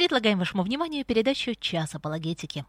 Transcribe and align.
предлагаем 0.00 0.38
вашему 0.38 0.62
вниманию 0.62 1.04
передачу 1.04 1.54
«Час 1.54 1.94
апологетики». 1.94 2.64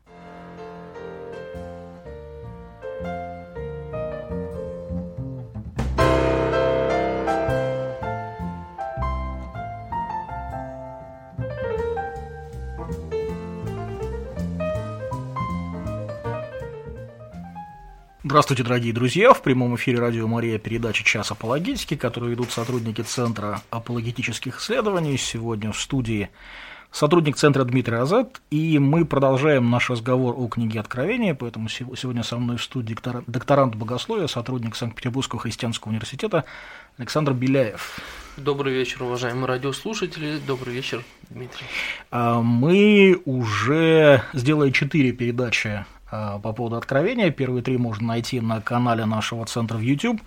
Здравствуйте, 18.26 18.64
дорогие 18.64 18.92
друзья! 18.92 19.34
В 19.34 19.42
прямом 19.42 19.78
эфире 19.78 20.00
радио 20.00 20.28
Мария 20.28 20.60
передача 20.60 21.06
«Час 21.06 21.32
апологетики», 21.32 21.96
которую 21.96 22.34
ведут 22.34 22.52
сотрудники 22.52 23.00
Центра 23.02 23.62
апологетических 23.70 24.60
исследований. 24.60 25.16
Сегодня 25.16 25.72
в 25.72 25.80
студии 25.80 26.30
сотрудник 26.92 27.38
Центра 27.38 27.64
Дмитрий 27.64 27.98
Азат, 27.98 28.42
и 28.52 28.80
мы 28.80 29.06
продолжаем 29.06 29.70
наш 29.70 29.90
разговор 29.90 30.36
о 30.38 30.48
книге 30.48 30.80
Откровения, 30.80 31.34
поэтому 31.34 31.70
сегодня 31.70 32.24
со 32.24 32.38
мной 32.38 32.58
в 32.58 32.64
студии 32.64 32.96
докторант 33.28 33.76
богословия, 33.76 34.28
сотрудник 34.28 34.76
Санкт-Петербургского 34.76 35.42
христианского 35.42 35.92
университета 35.92 36.46
Александр 36.98 37.34
Беляев. 37.34 38.00
Добрый 38.38 38.74
вечер, 38.74 39.04
уважаемые 39.04 39.46
радиослушатели. 39.46 40.40
Добрый 40.46 40.74
вечер, 40.74 41.04
Дмитрий. 41.30 41.66
А, 42.12 42.42
мы 42.42 43.22
уже 43.26 44.24
сделали 44.34 44.72
четыре 44.72 45.12
передачи 45.12 45.86
Э, 46.12 46.40
по 46.44 46.52
поводу 46.52 46.76
откровения. 46.76 47.32
Первые 47.32 47.64
три 47.64 47.78
можно 47.78 48.08
найти 48.08 48.42
на 48.42 48.62
канале 48.62 49.06
нашего 49.06 49.46
центра 49.46 49.78
в 49.78 49.82
YouTube. 49.82 50.22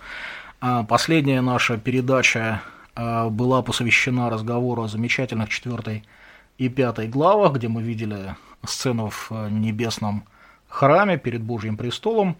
А 0.61 0.83
последняя 0.83 1.41
наша 1.41 1.77
передача 1.77 2.61
была 2.95 3.61
посвящена 3.61 4.29
разговору 4.29 4.83
о 4.83 4.87
замечательных 4.87 5.49
четвертой 5.49 6.05
и 6.57 6.69
пятой 6.69 7.07
главах, 7.07 7.53
где 7.53 7.67
мы 7.67 7.81
видели 7.81 8.35
сцену 8.65 9.09
в 9.09 9.27
э, 9.31 9.49
небесном 9.49 10.25
храме 10.67 11.17
перед 11.17 11.41
Божьим 11.41 11.77
престолом. 11.77 12.35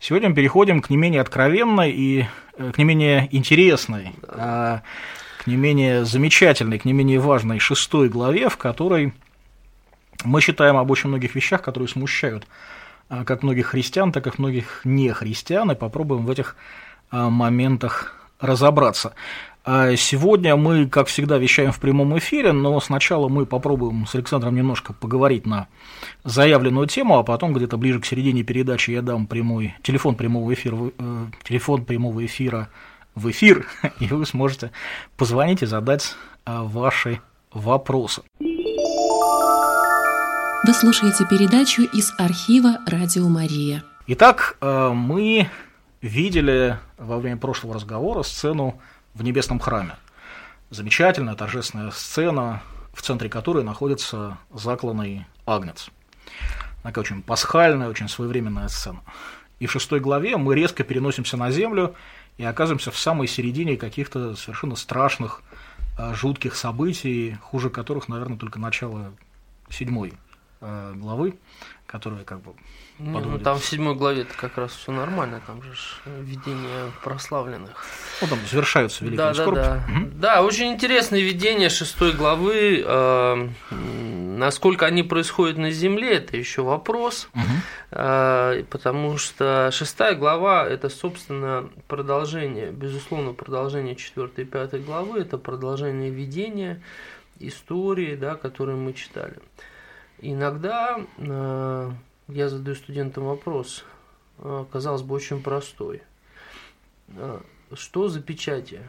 Сегодня 0.00 0.30
мы 0.30 0.34
переходим 0.34 0.80
к 0.80 0.90
не 0.90 0.96
менее 0.96 1.20
откровенной 1.20 1.92
и 1.92 2.26
к 2.56 2.78
не 2.78 2.84
менее 2.84 3.28
интересной, 3.30 4.12
к 4.26 4.82
не 5.46 5.56
менее 5.56 6.04
замечательной, 6.04 6.80
к 6.80 6.84
не 6.84 6.92
менее 6.92 7.20
важной 7.20 7.60
шестой 7.60 8.08
главе, 8.08 8.48
в 8.48 8.56
которой 8.56 9.12
мы 10.24 10.40
считаем 10.40 10.76
об 10.78 10.90
очень 10.90 11.10
многих 11.10 11.36
вещах, 11.36 11.62
которые 11.62 11.88
смущают 11.88 12.48
а, 13.08 13.24
как 13.24 13.44
многих 13.44 13.66
христиан, 13.66 14.10
так 14.10 14.26
и 14.26 14.30
многих 14.36 14.80
нехристиан, 14.84 15.70
и 15.70 15.76
попробуем 15.76 16.26
в 16.26 16.30
этих 16.30 16.56
моментах 17.12 18.16
разобраться. 18.40 19.14
А 19.68 19.96
сегодня 19.96 20.54
мы, 20.54 20.86
как 20.86 21.08
всегда, 21.08 21.38
вещаем 21.38 21.72
в 21.72 21.80
прямом 21.80 22.16
эфире, 22.18 22.52
но 22.52 22.78
сначала 22.78 23.26
мы 23.26 23.46
попробуем 23.46 24.06
с 24.06 24.14
Александром 24.14 24.54
немножко 24.54 24.92
поговорить 24.92 25.44
на 25.44 25.66
заявленную 26.22 26.86
тему, 26.86 27.18
а 27.18 27.24
потом 27.24 27.52
где-то 27.52 27.76
ближе 27.76 27.98
к 27.98 28.06
середине 28.06 28.44
передачи 28.44 28.92
я 28.92 29.02
дам 29.02 29.26
прямой 29.26 29.74
телефон 29.82 30.14
прямого 30.14 30.54
эфира, 30.54 30.92
э, 30.96 31.26
телефон 31.42 31.84
прямого 31.84 32.24
эфира 32.24 32.68
в 33.16 33.28
эфир, 33.28 33.66
и 33.98 34.06
вы 34.06 34.24
сможете 34.24 34.70
позвонить 35.16 35.62
и 35.62 35.66
задать 35.66 36.14
ваши 36.46 37.20
вопросы. 37.52 38.22
Вы 38.38 38.54
слушаете 40.74 41.26
передачу 41.28 41.82
из 41.82 42.12
архива 42.18 42.78
«Радио 42.86 43.28
Мария». 43.28 43.82
Итак, 44.06 44.58
э, 44.60 44.90
мы 44.90 45.48
видели 46.02 46.78
во 46.98 47.18
время 47.18 47.36
прошлого 47.36 47.74
разговора 47.74 48.22
сцену 48.22 48.80
в 49.16 49.22
небесном 49.22 49.58
храме. 49.58 49.96
Замечательная 50.70 51.34
торжественная 51.34 51.90
сцена, 51.90 52.62
в 52.92 53.00
центре 53.00 53.28
которой 53.30 53.64
находится 53.64 54.36
закланный 54.52 55.26
агнец. 55.46 55.88
Такая 56.82 57.02
очень 57.02 57.22
пасхальная, 57.22 57.88
очень 57.88 58.08
своевременная 58.08 58.68
сцена. 58.68 59.00
И 59.58 59.66
в 59.66 59.72
шестой 59.72 60.00
главе 60.00 60.36
мы 60.36 60.54
резко 60.54 60.84
переносимся 60.84 61.36
на 61.36 61.50
землю 61.50 61.94
и 62.36 62.44
оказываемся 62.44 62.90
в 62.90 62.98
самой 62.98 63.26
середине 63.26 63.76
каких-то 63.76 64.36
совершенно 64.36 64.76
страшных, 64.76 65.42
э, 65.98 66.14
жутких 66.14 66.54
событий, 66.54 67.38
хуже 67.40 67.70
которых, 67.70 68.08
наверное, 68.08 68.36
только 68.36 68.58
начало 68.58 69.14
седьмой 69.70 70.12
Э, 70.60 70.94
главы, 70.96 71.38
которая 71.96 72.24
как 72.24 72.42
бы 72.42 72.52
не, 72.98 73.10
ну 73.10 73.38
там 73.38 73.58
в 73.58 73.64
седьмой 73.64 73.94
главе 73.94 74.22
это 74.22 74.34
как 74.36 74.58
раз 74.58 74.72
все 74.72 74.92
нормально, 74.92 75.40
там 75.46 75.62
же 75.62 75.72
видение 76.20 76.92
прославленных. 77.02 77.84
Ну 78.20 78.28
там 78.28 78.38
завершаются 78.50 79.02
великие 79.02 79.28
да, 79.28 79.34
скорбь. 79.34 79.56
Да, 79.56 79.84
да. 79.88 80.00
Угу. 80.00 80.10
да, 80.14 80.42
очень 80.42 80.72
интересное 80.72 81.20
видение 81.20 81.70
шестой 81.70 82.12
главы. 82.12 82.84
Э, 82.86 83.48
насколько 83.70 84.84
они 84.84 85.02
происходят 85.02 85.56
на 85.56 85.70
земле, 85.70 86.16
это 86.16 86.36
еще 86.36 86.62
вопрос, 86.62 87.28
угу. 87.34 87.42
э, 87.92 88.64
потому 88.68 89.16
что 89.16 89.70
шестая 89.72 90.14
глава 90.14 90.66
это 90.66 90.90
собственно 90.90 91.70
продолжение, 91.88 92.72
безусловно 92.72 93.32
продолжение 93.32 93.96
четвертой 93.96 94.44
и 94.44 94.46
пятой 94.46 94.80
главы, 94.80 95.20
это 95.20 95.38
продолжение 95.38 96.10
видения 96.10 96.82
истории, 97.40 98.16
да, 98.16 98.34
которые 98.34 98.76
мы 98.76 98.92
читали. 98.92 99.36
Иногда 100.20 100.98
э, 101.18 101.90
я 102.28 102.48
задаю 102.48 102.74
студентам 102.76 103.24
вопрос, 103.24 103.84
э, 104.38 104.64
казалось 104.72 105.02
бы, 105.02 105.14
очень 105.14 105.42
простой. 105.42 106.02
Э, 107.08 107.40
что 107.74 108.08
за 108.08 108.20
печати? 108.20 108.80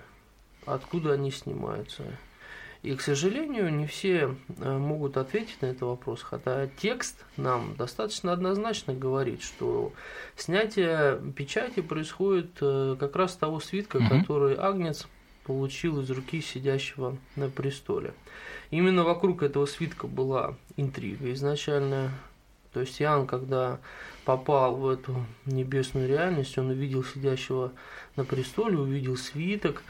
Откуда 0.65 1.13
они 1.13 1.31
снимаются? 1.31 2.03
И, 2.83 2.95
к 2.95 3.01
сожалению, 3.01 3.73
не 3.73 3.87
все 3.87 4.35
э, 4.47 4.77
могут 4.77 5.17
ответить 5.17 5.61
на 5.61 5.67
этот 5.67 5.81
вопрос, 5.81 6.21
хотя 6.21 6.67
текст 6.67 7.25
нам 7.35 7.75
достаточно 7.75 8.31
однозначно 8.31 8.93
говорит, 8.93 9.41
что 9.41 9.91
снятие 10.35 11.19
печати 11.35 11.81
происходит 11.81 12.51
э, 12.61 12.95
как 12.99 13.15
раз 13.15 13.33
с 13.33 13.37
того 13.37 13.59
свитка, 13.59 13.97
угу. 13.97 14.07
который 14.07 14.55
Агнец 14.55 15.07
получил 15.47 16.01
из 16.01 16.11
руки 16.11 16.41
сидящего 16.41 17.17
на 17.37 17.49
престоле. 17.49 18.13
Именно 18.69 19.05
вокруг 19.05 19.43
этого 19.43 19.65
свитка 19.65 20.05
была 20.05 20.55
интрига 20.75 21.31
изначальная. 21.31 22.11
То 22.73 22.81
есть 22.81 23.01
Иоанн, 23.01 23.25
когда 23.25 23.79
попал 24.25 24.75
в 24.75 24.87
эту 24.89 25.25
небесную 25.45 26.07
реальность, 26.09 26.57
он 26.57 26.69
увидел 26.69 27.03
сидящего 27.03 27.71
на 28.17 28.25
престоле, 28.25 28.77
увидел 28.77 29.15
свиток, 29.15 29.83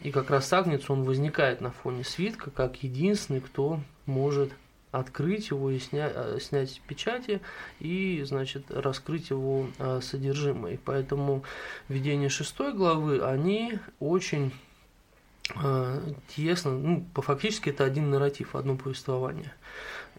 и 0.00 0.12
как 0.12 0.30
раз 0.30 0.52
Агнец, 0.52 0.88
он 0.88 1.02
возникает 1.02 1.60
на 1.60 1.72
фоне 1.72 2.04
свитка, 2.04 2.50
как 2.50 2.82
единственный, 2.84 3.40
кто 3.40 3.80
может 4.06 4.52
открыть 4.92 5.50
его 5.50 5.70
и 5.70 5.78
снять, 5.78 6.12
э, 6.14 6.38
снять 6.40 6.80
печати 6.86 7.40
и, 7.80 8.22
значит, 8.24 8.70
раскрыть 8.70 9.30
его 9.30 9.68
э, 9.78 10.00
содержимое. 10.02 10.74
И 10.74 10.78
поэтому 10.78 11.42
видение 11.88 12.28
шестой 12.28 12.72
главы, 12.72 13.20
они 13.22 13.78
очень 13.98 14.52
тесно, 16.34 16.72
ну, 16.72 17.06
по 17.14 17.22
фактически 17.22 17.70
это 17.70 17.84
один 17.84 18.10
нарратив, 18.10 18.54
одно 18.54 18.76
повествование. 18.76 19.52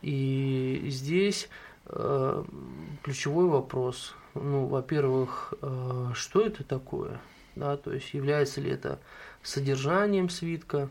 И 0.02 0.86
здесь 0.88 1.50
э, 1.86 2.44
ключевой 3.04 3.48
вопрос, 3.48 4.16
ну, 4.34 4.66
во-первых, 4.66 5.54
э, 5.62 6.12
что 6.14 6.42
это 6.42 6.64
такое, 6.64 7.20
да, 7.56 7.78
то 7.78 7.94
есть 7.94 8.14
является 8.14 8.62
ли 8.62 8.72
это 8.72 9.00
содержанием 9.44 10.30
свитка, 10.30 10.90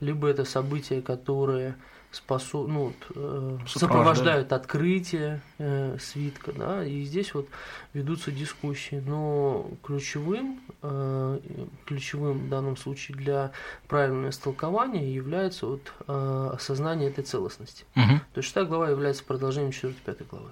либо 0.00 0.28
это 0.28 0.44
события, 0.44 1.00
которые 1.02 1.76
способ, 2.16 2.66
ну, 2.66 2.92
э, 3.14 3.58
сопровождают 3.66 4.52
открытие 4.52 5.42
э, 5.58 5.98
свитка, 6.00 6.52
да, 6.52 6.84
и 6.84 7.02
здесь 7.02 7.34
вот 7.34 7.48
ведутся 7.92 8.32
дискуссии, 8.32 9.02
но 9.06 9.70
ключевым, 9.82 10.60
э, 10.82 11.38
ключевым 11.84 12.46
в 12.46 12.48
данном 12.48 12.76
случае 12.76 13.18
для 13.18 13.52
правильного 13.86 14.30
истолкования 14.30 15.04
является 15.04 15.66
вот 15.66 15.92
э, 16.06 16.50
осознание 16.54 17.10
этой 17.10 17.22
целостности. 17.22 17.84
Угу. 17.94 18.20
То 18.32 18.38
есть 18.38 18.46
шестая 18.46 18.64
глава 18.64 18.88
является 18.88 19.22
продолжением 19.22 19.70
4-5 19.70 20.26
главы. 20.30 20.50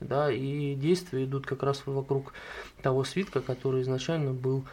Да, 0.00 0.30
и 0.30 0.74
действия 0.74 1.24
идут 1.24 1.46
как 1.46 1.62
раз 1.62 1.82
вокруг 1.86 2.32
того 2.82 3.02
свитка, 3.02 3.40
который 3.40 3.80
изначально 3.82 4.32
был, 4.32 4.64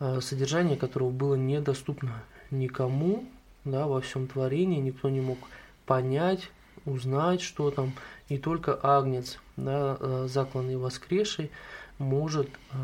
э, 0.00 0.20
содержание 0.20 0.76
которого 0.76 1.10
было 1.10 1.34
недоступно 1.34 2.22
никому, 2.50 3.24
да, 3.64 3.86
во 3.86 4.00
всем 4.02 4.26
творении, 4.26 4.80
никто 4.80 5.08
не 5.08 5.20
мог 5.20 5.38
понять, 5.86 6.50
узнать, 6.84 7.40
что 7.40 7.70
там. 7.70 7.92
И 8.28 8.38
только 8.38 8.78
Агнец, 8.82 9.38
да, 9.56 9.96
э, 10.00 10.26
закланный 10.28 10.76
воскресший, 10.76 11.50
может, 11.98 12.48
э, 12.48 12.76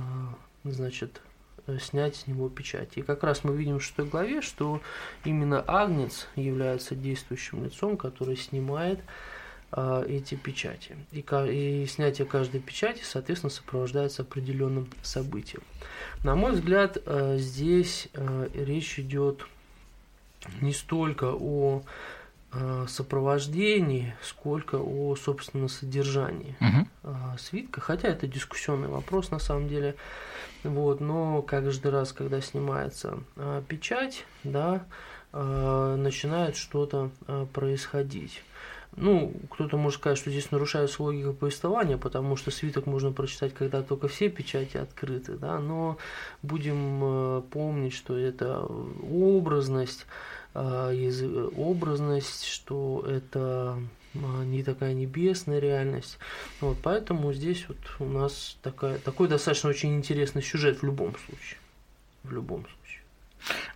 значит, 0.65 1.23
э, 1.67 1.79
снять 1.81 2.17
с 2.17 2.27
него 2.27 2.49
печать. 2.49 2.91
И 2.97 3.03
как 3.03 3.23
раз 3.23 3.45
мы 3.45 3.57
видим 3.57 3.79
в 3.79 3.83
шестой 3.83 4.07
главе, 4.07 4.43
что 4.43 4.81
именно 5.25 5.65
Агнец 5.67 6.27
является 6.37 6.95
действующим 6.95 7.65
лицом, 7.65 7.97
который 7.97 8.37
снимает 8.37 9.01
эти 9.71 10.35
печати. 10.35 10.97
И, 11.13 11.21
и 11.21 11.87
снятие 11.87 12.27
каждой 12.27 12.59
печати, 12.59 13.03
соответственно, 13.05 13.51
сопровождается 13.51 14.23
определенным 14.23 14.89
событием. 15.03 15.63
На 16.25 16.35
мой 16.37 16.53
взгляд, 16.53 16.97
здесь 17.37 18.09
речь 18.55 18.99
идет 18.99 19.45
не 20.63 20.73
столько 20.73 21.35
о 21.39 21.83
сопровождении, 22.87 24.15
сколько 24.23 24.77
о, 24.77 25.15
собственно, 25.17 25.69
содержании 25.69 26.57
угу. 26.61 27.17
свитка. 27.39 27.81
Хотя 27.81 28.09
это 28.09 28.27
дискуссионный 28.27 28.89
вопрос 28.89 29.31
на 29.31 29.39
самом 29.39 29.69
деле. 29.69 29.97
Вот, 30.65 31.01
но 31.01 31.43
каждый 31.43 31.91
раз, 31.91 32.13
когда 32.13 32.41
снимается 32.41 33.19
печать, 33.69 34.25
да, 34.45 34.87
начинает 35.33 36.57
что-то 36.57 37.11
происходить. 37.53 38.43
Ну, 38.97 39.33
кто-то 39.51 39.77
может 39.77 40.01
сказать, 40.01 40.19
что 40.19 40.31
здесь 40.31 40.51
нарушается 40.51 41.03
логика 41.03 41.33
повествования, 41.33 41.97
потому 41.97 42.37
что 42.37 42.51
свиток 42.51 42.87
можно 42.87 43.13
прочитать, 43.13 43.55
когда 43.55 43.83
только 43.83 44.09
все 44.09 44.29
печати 44.29 44.77
открыты, 44.77 45.35
да, 45.35 45.59
но 45.61 45.99
будем 46.43 47.01
э, 47.03 47.43
помнить, 47.51 47.93
что 47.93 48.17
это 48.17 48.63
образность, 48.63 50.05
э, 50.05 50.07
образность, 51.57 52.47
что 52.47 53.05
это 53.07 53.79
э, 54.15 54.45
не 54.45 54.63
такая 54.63 54.95
небесная 54.95 55.59
реальность. 55.59 56.19
Вот, 56.61 56.79
поэтому 56.83 57.33
здесь 57.33 57.67
вот 57.69 57.79
у 58.01 58.07
нас 58.07 58.57
такая, 58.63 58.99
такой 58.99 59.29
достаточно 59.29 59.71
очень 59.71 59.97
интересный 59.97 60.43
сюжет 60.43 60.81
в 60.81 60.85
любом 60.85 61.15
случае. 61.27 61.59
В 62.25 62.33
любом 62.33 62.61
случае. 62.61 62.79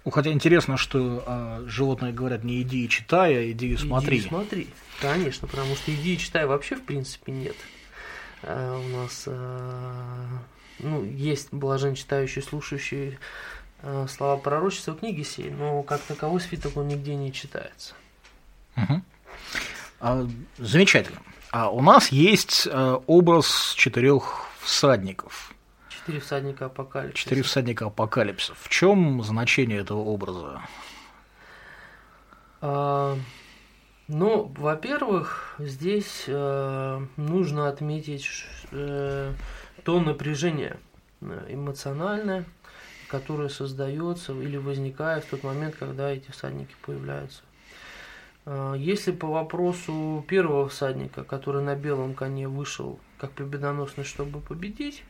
Ну, 0.04 0.10
хотя 0.10 0.32
интересно, 0.32 0.76
что 0.76 1.22
а, 1.26 1.64
животные 1.66 2.12
говорят 2.12 2.42
не 2.42 2.62
иди 2.62 2.84
и 2.84 2.88
читай, 2.88 3.36
а 3.36 3.50
иди 3.50 3.72
и 3.72 3.76
смотри. 3.76 4.18
Иди 4.18 4.26
и 4.26 4.28
смотри, 4.28 4.68
конечно, 5.00 5.46
потому 5.46 5.76
что 5.76 5.94
иди 5.94 6.14
и 6.14 6.18
читай 6.18 6.46
вообще 6.46 6.74
в 6.74 6.82
принципе 6.82 7.32
нет. 7.32 7.56
А, 8.42 8.76
у 8.76 8.88
нас 8.88 9.24
а, 9.26 10.42
ну, 10.80 11.04
есть 11.04 11.52
блажен 11.52 11.94
читающий, 11.94 12.42
слушающий 12.42 13.10
а, 13.10 13.16
слова 14.08 14.36
пророчества 14.36 14.94
книги 14.94 15.22
сей, 15.22 15.50
но 15.50 15.82
как 15.82 16.00
таковой 16.02 16.40
свиток 16.40 16.76
он 16.76 16.88
нигде 16.88 17.14
не 17.14 17.32
читается. 17.32 17.94
Угу. 18.76 19.02
А, 20.00 20.26
замечательно. 20.58 21.20
А 21.50 21.70
у 21.70 21.82
нас 21.82 22.10
есть 22.10 22.68
а, 22.70 23.02
образ 23.06 23.74
четырех 23.76 24.46
всадников– 24.60 25.52
Четыре 26.02 26.18
всадника 26.18 26.64
апокалипсиса. 26.66 27.24
Четыре 27.24 27.42
всадника 27.42 27.86
апокалипсиса. 27.86 28.54
В 28.56 28.68
чем 28.68 29.22
значение 29.22 29.78
этого 29.78 30.00
образа? 30.00 30.60
А, 32.60 33.16
ну, 34.08 34.52
во-первых, 34.56 35.54
здесь 35.60 36.24
э, 36.26 37.06
нужно 37.16 37.68
отметить 37.68 38.28
э, 38.72 39.32
то 39.84 40.00
напряжение 40.00 40.80
э, 41.20 41.46
эмоциональное, 41.50 42.46
которое 43.12 43.50
создается 43.50 44.32
или 44.32 44.56
возникает 44.56 45.24
в 45.24 45.28
тот 45.28 45.44
момент, 45.44 45.76
когда 45.78 46.10
эти 46.10 46.30
всадники 46.30 46.74
появляются. 46.80 47.42
А, 48.46 48.72
если 48.72 49.12
по 49.12 49.26
вопросу 49.26 50.24
первого 50.26 50.70
всадника, 50.70 51.22
который 51.22 51.62
на 51.62 51.76
белом 51.76 52.14
коне 52.14 52.48
вышел 52.48 52.98
как 53.18 53.32
победоносный, 53.32 54.04
чтобы 54.04 54.40
победить, 54.40 55.04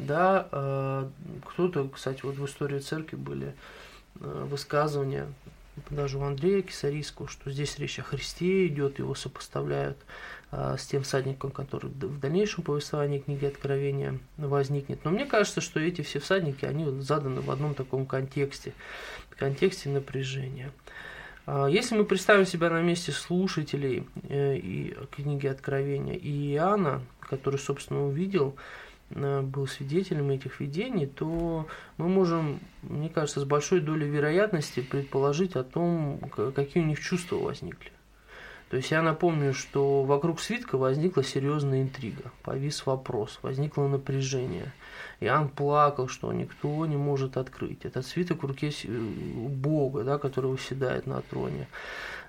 да, 0.00 0.48
э, 0.50 1.08
кто-то, 1.46 1.88
кстати, 1.88 2.22
вот 2.24 2.34
в 2.34 2.44
истории 2.46 2.80
церкви 2.80 3.16
были 3.16 3.54
э, 4.18 4.46
высказывания, 4.50 5.32
даже 5.88 6.18
у 6.18 6.22
Андрея 6.22 6.62
Кисарийского, 6.62 7.28
что 7.28 7.50
здесь 7.50 7.78
речь 7.78 8.00
о 8.00 8.02
Христе 8.02 8.66
идет, 8.66 8.98
его 8.98 9.14
сопоставляют 9.14 9.98
с 10.52 10.86
тем 10.86 11.02
всадником, 11.02 11.50
который 11.50 11.90
в 11.90 12.18
дальнейшем 12.18 12.64
повествовании 12.64 13.20
книги 13.20 13.44
Откровения 13.44 14.18
возникнет. 14.36 15.04
Но 15.04 15.10
мне 15.12 15.24
кажется, 15.24 15.60
что 15.60 15.78
эти 15.78 16.02
все 16.02 16.18
всадники, 16.18 16.64
они 16.64 17.00
заданы 17.00 17.40
в 17.40 17.50
одном 17.50 17.74
таком 17.74 18.04
контексте, 18.04 18.72
контексте 19.36 19.90
напряжения. 19.90 20.72
Если 21.68 21.96
мы 21.96 22.04
представим 22.04 22.46
себя 22.46 22.68
на 22.70 22.82
месте 22.82 23.12
слушателей 23.12 24.06
и 24.28 24.96
книги 25.12 25.46
Откровения 25.46 26.14
и 26.14 26.54
Иоанна, 26.54 27.02
который, 27.20 27.60
собственно, 27.60 28.06
увидел 28.06 28.56
Э, 29.10 29.40
был 29.42 29.66
свидетелем 29.66 30.30
этих 30.30 30.60
видений, 30.60 31.06
то 31.06 31.66
мы 31.96 32.08
можем, 32.08 32.60
мне 32.82 33.08
кажется, 33.08 33.40
с 33.40 33.44
большой 33.44 33.80
долей 33.80 34.08
вероятности 34.08 34.80
предположить 34.80 35.56
о 35.56 35.64
том, 35.64 36.20
какие 36.54 36.82
у 36.82 36.86
них 36.86 37.00
чувства 37.00 37.36
возникли. 37.36 37.90
То 38.70 38.76
есть 38.76 38.92
я 38.92 39.02
напомню, 39.02 39.52
что 39.52 40.04
вокруг 40.04 40.40
свитка 40.40 40.78
возникла 40.78 41.24
серьезная 41.24 41.82
интрига, 41.82 42.30
повис 42.44 42.86
вопрос, 42.86 43.40
возникло 43.42 43.88
напряжение. 43.88 44.72
Иоанн 45.18 45.48
плакал, 45.48 46.06
что 46.06 46.32
никто 46.32 46.86
не 46.86 46.96
может 46.96 47.36
открыть. 47.36 47.84
Этот 47.84 48.06
свиток 48.06 48.44
в 48.44 48.46
руке 48.46 48.70
Бога, 48.86 50.04
да, 50.04 50.18
который 50.18 50.52
выседает 50.52 51.08
на 51.08 51.20
троне. 51.20 51.66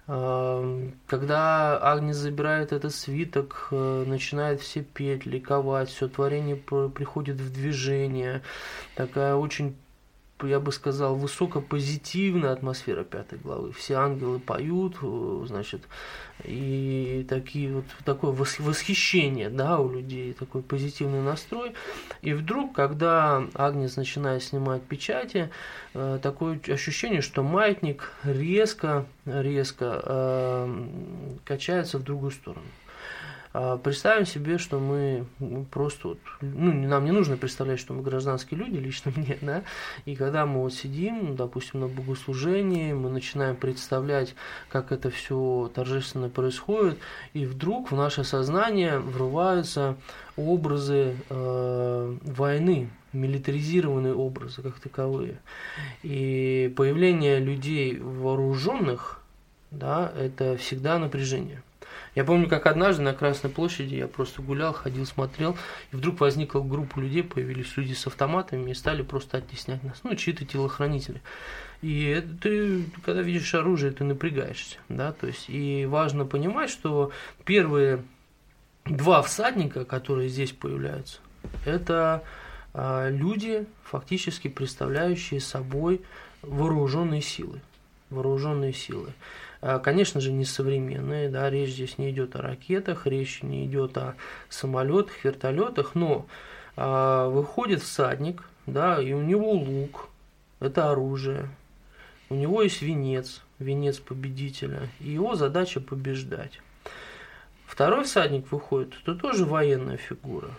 Когда 0.07 1.79
Агнес 1.79 2.17
забирает 2.17 2.73
этот 2.73 2.93
свиток, 2.93 3.67
э, 3.71 4.03
начинает 4.07 4.59
все 4.59 4.81
петь, 4.81 5.27
ликовать, 5.27 5.89
все 5.89 6.09
творение 6.09 6.55
приходит 6.55 7.39
в 7.39 7.53
движение. 7.53 8.41
Такая 8.95 9.35
очень 9.35 9.75
я 10.47 10.59
бы 10.59 10.71
сказал, 10.71 11.15
высокопозитивная 11.15 12.51
атмосфера 12.51 13.03
пятой 13.03 13.39
главы. 13.39 13.71
Все 13.73 13.95
ангелы 13.95 14.39
поют, 14.39 14.97
э, 15.01 15.43
значит, 15.47 15.81
и 16.43 17.25
такие 17.29 17.73
вот 17.73 17.85
такое 18.05 18.31
восхищение, 18.31 19.49
да, 19.49 19.79
у 19.79 19.89
людей, 19.89 20.33
такой 20.33 20.61
позитивный 20.61 21.21
настрой. 21.21 21.73
И 22.21 22.33
вдруг, 22.33 22.75
когда 22.75 23.43
Агнес 23.53 23.95
начинает 23.95 24.43
снимать 24.43 24.83
печати, 24.83 25.49
э, 25.93 26.19
такое 26.21 26.59
ощущение, 26.67 27.21
что 27.21 27.43
маятник 27.43 28.11
резко, 28.23 29.05
резко 29.25 30.01
э, 30.03 30.85
качается 31.45 31.97
в 31.97 32.03
другую 32.03 32.31
сторону. 32.31 32.65
А, 33.53 33.77
представим 33.77 34.25
себе, 34.25 34.57
что 34.57 34.79
мы 34.79 35.25
просто 35.71 36.09
вот, 36.09 36.19
ну, 36.41 36.71
нам 36.87 37.03
не 37.03 37.11
нужно 37.11 37.35
представлять, 37.35 37.79
что 37.79 37.93
мы 37.93 38.01
гражданские 38.01 38.59
люди, 38.59 38.77
лично 38.77 39.11
мне, 39.15 39.37
да, 39.41 39.63
и 40.05 40.15
когда 40.15 40.45
мы 40.45 40.61
вот 40.61 40.73
сидим, 40.73 41.35
допустим, 41.35 41.81
на 41.81 41.87
богослужении, 41.87 42.93
мы 42.93 43.09
начинаем 43.09 43.55
представлять, 43.55 44.35
как 44.69 44.91
это 44.91 45.09
все 45.09 45.69
торжественно 45.73 46.29
происходит, 46.29 46.97
и 47.33 47.45
вдруг 47.45 47.91
в 47.91 47.95
наше 47.95 48.23
сознание 48.23 48.99
врываются 48.99 49.97
образы 50.37 51.17
э, 51.29 52.17
войны, 52.23 52.89
милитаризированные 53.11 54.15
образы 54.15 54.61
как 54.61 54.79
таковые. 54.79 55.39
И 56.03 56.73
появление 56.77 57.39
людей 57.39 57.99
вооруженных, 57.99 59.21
да, 59.71 60.11
это 60.17 60.55
всегда 60.55 60.97
напряжение. 60.97 61.61
Я 62.13 62.25
помню, 62.25 62.49
как 62.49 62.65
однажды 62.65 63.03
на 63.03 63.13
Красной 63.13 63.49
площади 63.49 63.95
я 63.95 64.07
просто 64.07 64.41
гулял, 64.41 64.73
ходил, 64.73 65.05
смотрел, 65.05 65.57
и 65.91 65.95
вдруг 65.95 66.19
возникла 66.19 66.59
группа 66.59 66.99
людей, 66.99 67.23
появились 67.23 67.77
люди 67.77 67.93
с 67.93 68.05
автоматами 68.05 68.71
и 68.71 68.73
стали 68.73 69.01
просто 69.01 69.37
оттеснять 69.37 69.81
нас. 69.83 70.01
Ну, 70.03 70.13
чьи-то 70.15 70.45
телохранители. 70.45 71.21
И 71.81 72.23
ты, 72.41 72.83
когда 73.03 73.21
видишь 73.21 73.53
оружие, 73.55 73.91
ты 73.91 74.03
напрягаешься, 74.03 74.77
да, 74.89 75.13
то 75.13 75.25
есть, 75.25 75.49
и 75.49 75.85
важно 75.85 76.25
понимать, 76.25 76.69
что 76.69 77.11
первые 77.45 78.03
два 78.85 79.21
всадника, 79.21 79.85
которые 79.85 80.29
здесь 80.29 80.51
появляются, 80.51 81.19
это 81.65 82.23
а, 82.73 83.09
люди, 83.09 83.65
фактически 83.83 84.47
представляющие 84.47 85.39
собой 85.39 86.01
вооруженные 86.41 87.21
силы. 87.21 87.61
Вооруженные 88.09 88.73
силы. 88.73 89.13
А, 89.61 89.77
конечно 89.77 90.19
же, 90.19 90.31
не 90.31 90.43
современные, 90.43 91.29
да, 91.29 91.49
речь 91.49 91.69
здесь 91.69 91.99
не 91.99 92.09
идет 92.09 92.35
о 92.35 92.41
ракетах, 92.41 93.05
речь 93.05 93.43
не 93.43 93.65
идет 93.65 93.95
о 93.97 94.15
самолетах, 94.49 95.23
вертолетах, 95.23 95.93
но 95.93 96.25
а, 96.75 97.29
выходит 97.29 97.83
всадник, 97.83 98.43
да, 98.65 99.01
и 99.01 99.13
у 99.13 99.21
него 99.21 99.51
лук, 99.51 100.09
это 100.59 100.89
оружие, 100.91 101.47
у 102.29 102.35
него 102.35 102.63
есть 102.63 102.81
венец, 102.81 103.41
венец 103.59 103.99
победителя, 103.99 104.89
и 104.99 105.11
его 105.11 105.35
задача 105.35 105.79
побеждать. 105.79 106.59
Второй 107.67 108.03
всадник 108.03 108.51
выходит, 108.51 108.95
это 109.01 109.15
тоже 109.15 109.45
военная 109.45 109.97
фигура. 109.97 110.49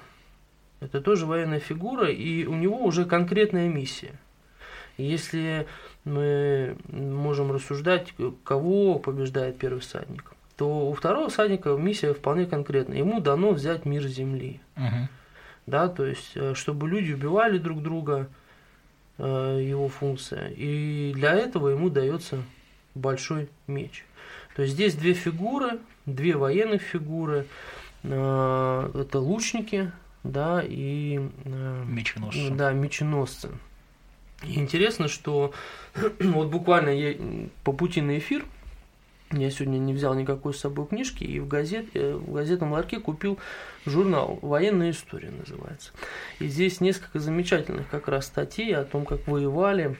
Это 0.81 1.01
тоже 1.01 1.27
военная 1.27 1.61
фигура, 1.61 2.09
и 2.11 2.45
у 2.45 2.55
него 2.55 2.85
уже 2.85 3.05
конкретная 3.05 3.69
миссия. 3.69 4.15
Если 4.97 5.67
мы 6.05 6.77
можем 6.89 7.53
рассуждать, 7.53 8.13
кого 8.45 8.99
побеждает 8.99 9.59
первый 9.59 9.81
всадник, 9.81 10.33
то 10.57 10.89
у 10.89 10.95
второго 10.95 11.29
всадника 11.29 11.71
миссия 11.71 12.13
вполне 12.13 12.47
конкретная. 12.47 12.99
Ему 12.99 13.21
дано 13.21 13.51
взять 13.51 13.85
мир 13.85 14.07
Земли. 14.07 14.61
Угу. 14.77 15.09
Да, 15.67 15.89
то 15.89 16.05
есть, 16.05 16.33
э, 16.35 16.55
чтобы 16.55 16.89
люди 16.89 17.13
убивали 17.13 17.59
друг 17.59 17.83
друга, 17.83 18.29
э, 19.19 19.61
его 19.63 19.89
функция. 19.89 20.49
И 20.49 21.13
для 21.15 21.35
этого 21.35 21.69
ему 21.69 21.89
дается 21.89 22.43
большой 22.95 23.49
меч. 23.67 24.05
То 24.57 24.63
есть 24.63 24.75
здесь 24.75 24.95
две 24.95 25.15
фигуры, 25.15 25.79
две 26.05 26.37
военных 26.37 26.83
фигуры. 26.83 27.47
Э, 28.03 28.91
это 28.95 29.21
лучники, 29.21 29.93
да, 30.25 30.63
и 30.65 31.21
меченосцы. 31.87 32.51
Да, 32.51 32.73
меченосцы. 32.73 33.51
И 34.45 34.59
интересно, 34.59 35.09
что 35.09 35.53
вот 36.21 36.49
буквально 36.49 36.91
я 36.91 37.17
по 37.65 37.73
пути 37.73 38.01
на 38.01 38.19
эфир 38.19 38.45
Я 39.31 39.51
сегодня 39.51 39.79
не 39.79 39.95
взял 39.95 40.15
никакой 40.15 40.53
с 40.53 40.61
собой 40.61 40.87
книжки 40.87 41.25
и 41.25 41.41
в, 41.41 41.49
газет, 41.49 41.87
э, 41.95 42.15
в 42.15 42.33
газетном 42.33 42.73
ларьке 42.73 43.01
купил 43.01 43.39
журнал 43.87 44.39
«Военная 44.43 44.91
история» 44.91 45.31
называется. 45.31 45.93
И 46.39 46.49
здесь 46.49 46.81
несколько 46.81 47.19
замечательных 47.19 47.89
как 47.89 48.09
раз 48.09 48.27
статей 48.27 48.75
о 48.77 48.85
том, 48.85 49.05
как 49.05 49.27
воевали 49.27 49.97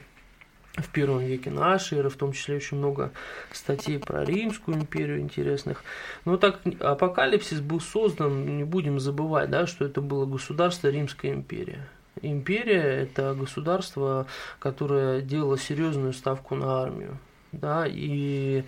в 0.75 0.89
первом 0.89 1.19
веке 1.19 1.51
нашей 1.51 1.99
эры, 1.99 2.09
в 2.09 2.15
том 2.15 2.31
числе 2.31 2.55
очень 2.55 2.77
много 2.77 3.11
статей 3.51 3.99
про 3.99 4.23
Римскую 4.23 4.77
империю 4.77 5.19
интересных. 5.19 5.83
Но 6.25 6.37
так 6.37 6.61
апокалипсис 6.79 7.59
был 7.59 7.79
создан, 7.79 8.57
не 8.57 8.63
будем 8.63 8.99
забывать, 8.99 9.49
да, 9.49 9.67
что 9.67 9.85
это 9.85 10.01
было 10.01 10.25
государство 10.25 10.87
Римская 10.87 11.33
империя. 11.33 11.87
Империя– 12.23 12.81
это 13.03 13.33
государство, 13.33 14.27
которое 14.59 15.21
делало 15.21 15.57
серьезную 15.57 16.13
ставку 16.13 16.55
на 16.55 16.81
армию. 16.81 17.19
Да, 17.51 17.85
и 17.87 18.63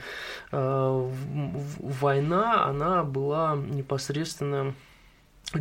э, 0.51 1.11
война, 1.79 2.65
она 2.65 3.03
была 3.03 3.55
непосредственно 3.55 4.75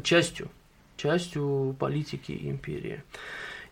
частью, 0.02 0.50
частью 0.98 1.74
политики 1.78 2.32
империи. 2.32 3.02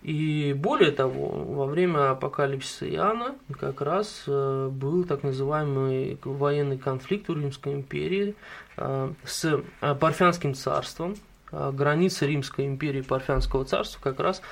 И 0.03 0.55
более 0.57 0.91
того, 0.91 1.29
во 1.29 1.67
время 1.67 2.13
апокалипсиса 2.13 2.89
Иоанна 2.89 3.37
как 3.61 3.83
раз 3.83 4.25
э, 4.27 4.69
был 4.73 5.05
так 5.05 5.23
называемый 5.23 6.19
военный 6.25 6.79
конфликт 6.79 7.29
у 7.29 7.35
Римской 7.35 7.75
империи 7.75 8.35
э, 8.79 9.13
с 9.25 9.63
Парфянским 9.81 10.55
царством. 10.55 11.15
Граница 11.53 12.27
Римской 12.27 12.67
империи 12.67 13.03
Парфянского 13.03 13.65
царства 13.65 14.01
как 14.03 14.19
раз 14.19 14.43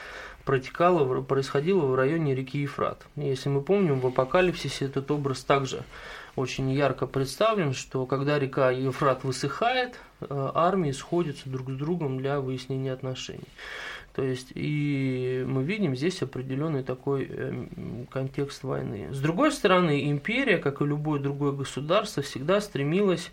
протекала, 0.45 1.21
происходила 1.23 1.87
в 1.87 1.95
районе 1.95 2.35
реки 2.35 2.61
Ефрат. 2.61 3.07
Если 3.17 3.49
мы 3.49 3.63
помним, 3.63 4.01
в 4.01 4.07
апокалипсисе 4.07 4.87
этот 4.87 5.11
образ 5.11 5.43
также 5.43 5.83
очень 6.37 6.71
ярко 6.71 7.07
представлен, 7.07 7.73
что 7.73 8.07
когда 8.07 8.39
река 8.39 8.71
Ефрат 8.71 9.25
высыхает, 9.25 9.99
армии 10.21 10.93
сходятся 10.93 11.49
друг 11.49 11.71
с 11.71 11.75
другом 11.75 12.19
для 12.19 12.41
выяснения 12.41 12.93
отношений. 12.93 13.49
То 14.15 14.23
есть, 14.23 14.53
и 14.55 15.45
мы 15.47 15.63
видим 15.63 15.95
здесь 15.95 16.21
определенный 16.21 16.83
такой 16.83 17.27
эм, 17.27 18.07
контекст 18.11 18.65
войны. 18.65 19.09
С 19.13 19.21
другой 19.21 19.53
стороны, 19.53 20.11
империя, 20.11 20.59
как 20.59 20.83
и 20.83 20.85
любое 20.85 21.21
другое 21.21 21.53
государство, 21.53 22.23
всегда 22.23 22.61
стремилась 22.61 23.31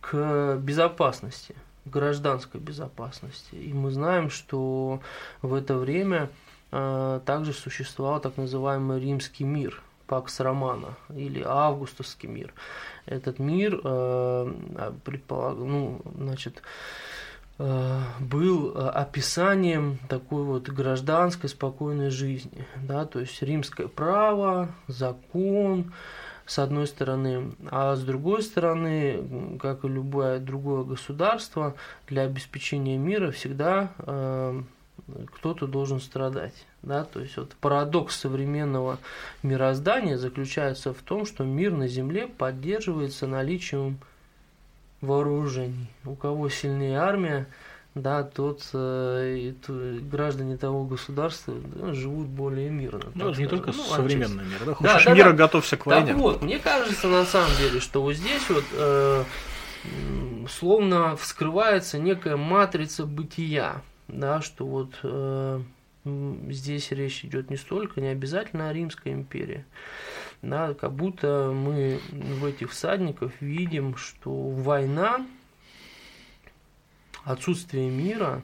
к 0.00 0.56
безопасности, 0.56 1.54
гражданской 1.86 2.60
безопасности. 2.60 3.54
И 3.54 3.72
мы 3.72 3.90
знаем, 3.90 4.30
что 4.30 5.00
в 5.42 5.54
это 5.54 5.76
время 5.76 6.30
э, 6.72 7.20
также 7.24 7.52
существовал 7.52 8.20
так 8.20 8.36
называемый 8.36 9.00
римский 9.00 9.44
мир, 9.44 9.82
Пакс 10.06 10.38
Романа 10.40 10.96
или 11.14 11.42
Августовский 11.44 12.28
мир. 12.28 12.52
Этот 13.06 13.38
мир 13.38 13.80
э, 13.82 14.92
предполаг... 15.04 15.56
ну, 15.56 16.00
значит, 16.16 16.62
Э, 17.58 18.02
был 18.20 18.76
описанием 18.76 19.98
такой 20.08 20.44
вот 20.44 20.68
гражданской 20.68 21.48
спокойной 21.48 22.10
жизни, 22.10 22.66
да, 22.82 23.06
то 23.06 23.18
есть 23.18 23.40
римское 23.40 23.88
право, 23.88 24.68
закон, 24.88 25.94
с 26.46 26.58
одной 26.60 26.86
стороны, 26.86 27.52
а 27.70 27.96
с 27.96 28.02
другой 28.02 28.42
стороны, 28.42 29.58
как 29.60 29.84
и 29.84 29.88
любое 29.88 30.38
другое 30.38 30.84
государство, 30.84 31.74
для 32.06 32.22
обеспечения 32.22 32.96
мира 32.96 33.32
всегда 33.32 33.90
э, 33.98 34.62
кто-то 35.34 35.66
должен 35.66 36.00
страдать. 36.00 36.66
Да? 36.82 37.04
То 37.04 37.20
есть 37.20 37.36
вот 37.36 37.54
парадокс 37.60 38.16
современного 38.16 38.98
мироздания 39.42 40.16
заключается 40.16 40.94
в 40.94 41.02
том, 41.02 41.26
что 41.26 41.44
мир 41.44 41.72
на 41.72 41.88
Земле 41.88 42.28
поддерживается 42.28 43.26
наличием 43.26 43.98
вооружений. 45.00 45.88
У 46.04 46.14
кого 46.14 46.48
сильнее 46.48 46.98
армия, 46.98 47.46
да, 47.96 48.22
тот 48.24 48.62
э, 48.74 49.54
то, 49.66 49.72
граждане 50.02 50.58
того 50.58 50.84
государства 50.84 51.54
да, 51.74 51.94
живут 51.94 52.26
более 52.26 52.68
мирно. 52.68 53.10
Ну, 53.14 53.30
это 53.30 53.40
не 53.40 53.48
только 53.48 53.72
ну, 53.72 53.82
современный 53.84 54.44
мир, 54.44 54.60
да? 54.66 54.74
Хочешь 54.74 55.04
да, 55.06 55.14
мира, 55.14 55.30
да, 55.30 55.36
готовься 55.36 55.78
к 55.78 55.86
войне. 55.86 56.08
Так 56.08 56.16
вот, 56.16 56.42
мне 56.42 56.58
кажется, 56.58 57.08
на 57.08 57.24
самом 57.24 57.56
деле, 57.56 57.80
что 57.80 58.02
вот 58.02 58.12
здесь 58.12 58.50
вот 58.50 58.64
э, 58.74 59.24
словно 60.46 61.16
вскрывается 61.16 61.98
некая 61.98 62.36
матрица 62.36 63.06
бытия, 63.06 63.80
да, 64.08 64.42
что 64.42 64.66
вот 64.66 64.92
э, 65.02 65.60
здесь 66.50 66.90
речь 66.90 67.24
идет 67.24 67.48
не 67.48 67.56
столько, 67.56 68.02
не 68.02 68.08
обязательно 68.08 68.68
о 68.68 68.74
Римской 68.74 69.12
империи, 69.12 69.64
да, 70.42 70.74
как 70.74 70.92
будто 70.92 71.50
мы 71.50 71.98
в 72.12 72.44
этих 72.44 72.72
всадниках 72.72 73.32
видим, 73.40 73.96
что 73.96 74.30
война, 74.30 75.26
отсутствие 77.26 77.90
мира, 77.90 78.42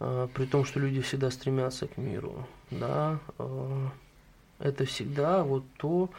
э, 0.00 0.28
при 0.34 0.46
том, 0.46 0.64
что 0.64 0.80
люди 0.80 1.02
всегда 1.02 1.30
стремятся 1.30 1.86
к 1.86 1.98
миру, 1.98 2.48
да, 2.70 3.18
э, 3.38 3.86
это 4.58 4.84
всегда 4.86 5.44
вот 5.44 5.64
то, 5.76 6.10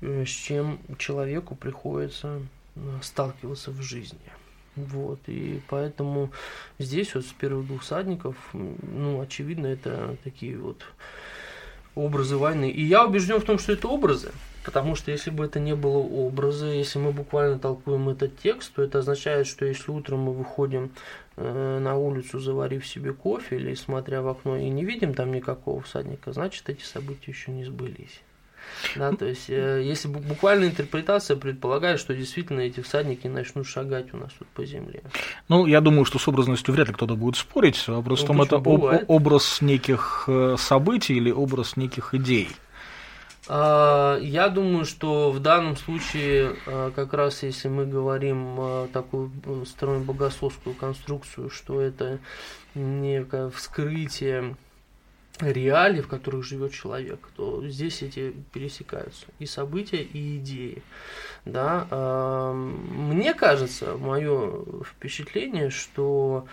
э, 0.00 0.24
с 0.24 0.30
чем 0.30 0.78
человеку 0.96 1.54
приходится 1.54 2.40
сталкиваться 3.02 3.72
в 3.72 3.82
жизни. 3.82 4.18
Вот, 4.76 5.18
и 5.26 5.60
поэтому 5.68 6.30
здесь 6.78 7.14
вот 7.14 7.26
с 7.26 7.32
первых 7.32 7.66
двух 7.66 7.82
всадников, 7.82 8.36
ну, 8.52 9.20
очевидно, 9.20 9.66
это 9.66 10.16
такие 10.22 10.56
вот 10.56 10.84
образы 11.96 12.36
войны. 12.36 12.70
И 12.70 12.84
я 12.84 13.04
убежден 13.04 13.40
в 13.40 13.44
том, 13.44 13.58
что 13.58 13.72
это 13.72 13.88
образы, 13.88 14.30
потому 14.68 14.96
что 14.96 15.10
если 15.10 15.30
бы 15.30 15.46
это 15.46 15.60
не 15.60 15.74
было 15.74 15.96
образа, 15.96 16.66
если 16.66 16.98
мы 16.98 17.10
буквально 17.10 17.58
толкуем 17.58 18.10
этот 18.10 18.38
текст, 18.38 18.74
то 18.74 18.82
это 18.82 18.98
означает, 18.98 19.46
что 19.46 19.64
если 19.64 19.90
утром 19.90 20.18
мы 20.20 20.34
выходим 20.34 20.90
э, 21.36 21.78
на 21.78 21.96
улицу, 21.96 22.38
заварив 22.38 22.86
себе 22.86 23.14
кофе 23.14 23.56
или 23.56 23.72
смотря 23.72 24.20
в 24.20 24.28
окно 24.28 24.58
и 24.58 24.68
не 24.68 24.84
видим 24.84 25.14
там 25.14 25.32
никакого 25.32 25.80
всадника, 25.80 26.34
значит 26.34 26.68
эти 26.68 26.82
события 26.82 27.30
еще 27.30 27.50
не 27.50 27.64
сбылись. 27.64 28.20
Да, 28.94 29.10
то 29.12 29.24
есть, 29.24 29.48
э, 29.48 29.80
если 29.82 30.06
буквальная 30.08 30.68
интерпретация 30.68 31.38
предполагает, 31.38 31.98
что 31.98 32.14
действительно 32.14 32.60
эти 32.60 32.80
всадники 32.80 33.26
начнут 33.26 33.66
шагать 33.66 34.12
у 34.12 34.18
нас 34.18 34.32
тут 34.38 34.48
по 34.48 34.66
земле. 34.66 35.02
Ну, 35.48 35.64
я 35.64 35.80
думаю, 35.80 36.04
что 36.04 36.18
с 36.18 36.28
образностью 36.28 36.74
вряд 36.74 36.88
ли 36.88 36.92
кто-то 36.92 37.16
будет 37.16 37.36
спорить. 37.36 37.88
Вопрос 37.88 38.22
в 38.22 38.26
том, 38.26 38.42
это 38.42 38.56
об, 38.56 38.68
образ 38.68 39.62
неких 39.62 40.24
э, 40.26 40.56
событий 40.58 41.14
или 41.14 41.30
образ 41.30 41.78
неких 41.78 42.12
идей. 42.12 42.50
А, 43.48 44.18
я 44.20 44.50
думаю, 44.50 44.84
что 44.84 45.30
в 45.30 45.40
данном 45.40 45.76
случае, 45.76 46.56
а, 46.66 46.90
как 46.90 47.14
раз 47.14 47.42
если 47.42 47.68
мы 47.68 47.86
говорим 47.86 48.56
а, 48.58 48.88
такую 48.92 49.30
строим 49.64 50.04
богословскую 50.04 50.74
конструкцию, 50.74 51.48
что 51.48 51.80
это 51.80 52.18
некое 52.74 53.48
вскрытие 53.48 54.54
реалий, 55.40 56.02
в 56.02 56.08
которых 56.08 56.44
живет 56.44 56.72
человек, 56.72 57.26
то 57.36 57.66
здесь 57.66 58.02
эти 58.02 58.34
пересекаются 58.52 59.26
и 59.38 59.46
события, 59.46 60.02
и 60.02 60.36
идеи. 60.36 60.82
Да? 61.44 62.52
Мне 62.52 63.34
кажется, 63.34 63.96
мое 63.96 64.64
впечатление, 64.82 65.70
что 65.70 66.46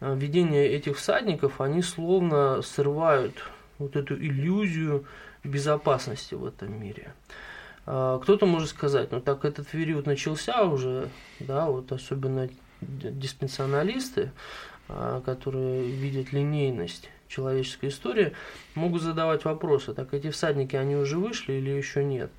видение 0.00 0.66
этих 0.68 0.96
всадников, 0.96 1.60
они 1.60 1.82
словно 1.82 2.62
срывают 2.62 3.34
вот 3.78 3.94
эту 3.94 4.14
иллюзию 4.14 5.04
безопасности 5.44 6.34
в 6.34 6.44
этом 6.44 6.80
мире. 6.80 7.12
А, 7.86 8.18
кто-то 8.18 8.46
может 8.46 8.70
сказать, 8.70 9.10
ну 9.12 9.20
так 9.20 9.44
этот 9.44 9.68
период 9.68 10.06
начался 10.06 10.64
уже, 10.64 11.08
да, 11.38 11.66
вот 11.66 11.92
особенно 11.92 12.48
диспенсионалисты, 12.80 14.32
которые 15.24 15.84
видят 15.84 16.32
линейность 16.32 17.10
человеческой 17.30 17.90
истории, 17.90 18.32
могут 18.74 19.02
задавать 19.02 19.44
вопросы, 19.44 19.94
так 19.94 20.12
эти 20.12 20.30
всадники, 20.30 20.76
они 20.76 20.96
уже 20.96 21.18
вышли 21.18 21.54
или 21.54 21.70
еще 21.70 22.04
нет. 22.04 22.30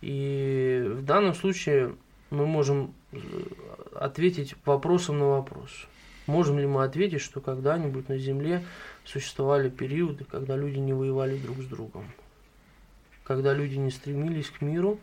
И 0.00 0.84
в 0.86 1.04
данном 1.04 1.34
случае 1.34 1.94
мы 2.30 2.46
можем 2.46 2.94
э, 3.12 3.18
ответить 3.94 4.54
вопросом 4.64 5.18
на 5.18 5.26
вопрос. 5.26 5.70
Можем 6.26 6.58
ли 6.58 6.66
мы 6.66 6.84
ответить, 6.84 7.20
что 7.20 7.40
когда-нибудь 7.40 8.08
на 8.08 8.16
Земле 8.16 8.64
существовали 9.04 9.68
периоды, 9.68 10.24
когда 10.24 10.56
люди 10.56 10.78
не 10.78 10.92
воевали 10.92 11.36
друг 11.36 11.58
с 11.58 11.66
другом? 11.66 12.04
Когда 13.30 13.54
люди 13.54 13.76
не 13.76 13.92
стремились 13.92 14.50
к 14.50 14.60
миру, 14.60 14.98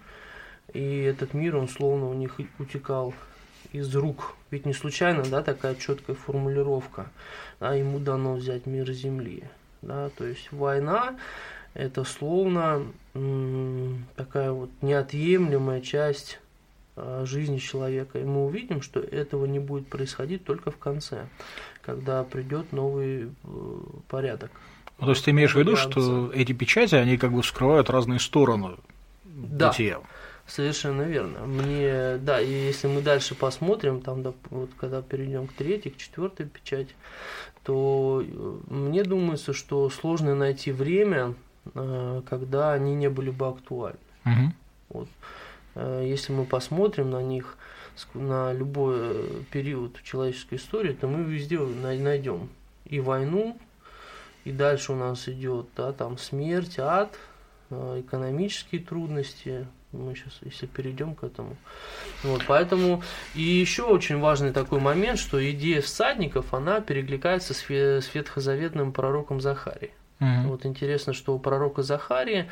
и 0.73 0.99
этот 1.03 1.33
мир, 1.33 1.55
он 1.55 1.69
словно 1.69 2.09
у 2.09 2.13
них 2.13 2.41
утекал 2.59 3.13
из 3.71 3.95
рук. 3.95 4.35
Ведь 4.51 4.65
не 4.65 4.73
случайно, 4.73 5.23
да, 5.23 5.41
такая 5.41 5.75
четкая 5.75 6.17
формулировка, 6.17 7.09
да, 7.61 7.73
ему 7.73 7.99
дано 7.99 8.33
взять 8.33 8.65
мир 8.65 8.91
земли. 8.91 9.45
Да, 9.81 10.09
то 10.09 10.25
есть 10.25 10.51
война 10.51 11.17
это 11.73 12.03
словно 12.03 12.87
такая 14.17 14.51
вот 14.51 14.71
неотъемлемая 14.81 15.79
часть 15.79 16.41
а, 16.97 17.23
жизни 17.25 17.59
человека. 17.59 18.19
И 18.19 18.25
мы 18.25 18.45
увидим, 18.45 18.81
что 18.81 18.99
этого 18.99 19.45
не 19.45 19.59
будет 19.59 19.87
происходить 19.87 20.43
только 20.43 20.69
в 20.71 20.77
конце, 20.77 21.27
когда 21.81 22.25
придет 22.25 22.73
новый 22.73 23.29
э, 23.29 23.29
порядок. 24.09 24.51
Ну, 24.99 25.05
то 25.05 25.11
есть 25.11 25.25
ты 25.25 25.31
имеешь 25.31 25.53
в 25.53 25.59
виду, 25.59 25.75
что 25.75 26.31
эти 26.33 26.53
печати, 26.53 26.95
они 26.95 27.17
как 27.17 27.31
бы 27.31 27.41
вскрывают 27.41 27.89
разные 27.89 28.19
стороны 28.19 28.77
да. 29.23 29.69
бытия? 29.69 29.99
Совершенно 30.47 31.01
верно. 31.01 31.45
Мне, 31.45 32.17
да, 32.17 32.39
и 32.39 32.49
если 32.49 32.87
мы 32.87 33.01
дальше 33.01 33.35
посмотрим, 33.35 34.01
там, 34.01 34.23
да, 34.23 34.33
вот 34.49 34.69
когда 34.77 35.01
перейдем 35.01 35.47
к 35.47 35.53
третьей, 35.53 35.91
к 35.91 35.97
четвертой 35.97 36.45
печати, 36.45 36.95
то 37.63 38.23
э, 38.25 38.57
мне 38.69 39.03
думается, 39.03 39.51
что 39.51 39.89
сложно 39.89 40.35
найти 40.35 40.71
время, 40.71 41.35
э, 41.75 42.21
когда 42.29 42.71
они 42.71 42.95
не 42.95 43.09
были 43.09 43.29
бы 43.29 43.47
актуальны. 43.47 43.99
Угу. 44.25 44.53
Вот. 44.89 45.09
Э, 45.75 46.05
если 46.07 46.31
мы 46.31 46.45
посмотрим 46.45 47.11
на 47.11 47.21
них, 47.21 47.57
на 48.13 48.53
любой 48.53 49.43
период 49.51 50.01
человеческой 50.03 50.55
истории, 50.55 50.93
то 50.93 51.07
мы 51.07 51.23
везде 51.23 51.59
найдем 51.59 52.47
и 52.85 53.01
войну, 53.01 53.57
и 54.47 54.51
дальше 54.53 54.93
у 54.93 54.95
нас 54.95 55.27
идет 55.27 55.67
да, 55.75 55.91
там 55.91 56.17
смерть, 56.17 56.79
ад, 56.79 57.19
экономические 57.69 58.81
трудности, 58.81 59.67
мы 59.91 60.15
сейчас, 60.15 60.39
если 60.41 60.67
перейдем 60.67 61.15
к 61.15 61.23
этому. 61.25 61.57
Вот, 62.23 62.43
поэтому 62.47 63.03
и 63.35 63.41
еще 63.41 63.83
очень 63.83 64.19
важный 64.19 64.53
такой 64.53 64.79
момент, 64.79 65.19
что 65.19 65.37
идея 65.51 65.81
всадников, 65.81 66.53
она 66.53 66.79
перекликается 66.79 67.53
с, 67.53 67.69
с 67.69 68.15
ветхозаветным 68.15 68.93
пророком 68.93 69.41
Захарией. 69.41 69.91
Угу. 70.21 70.47
Вот 70.47 70.65
интересно, 70.65 71.11
что 71.11 71.35
у 71.35 71.39
пророка 71.39 71.83
Захарии 71.83 72.49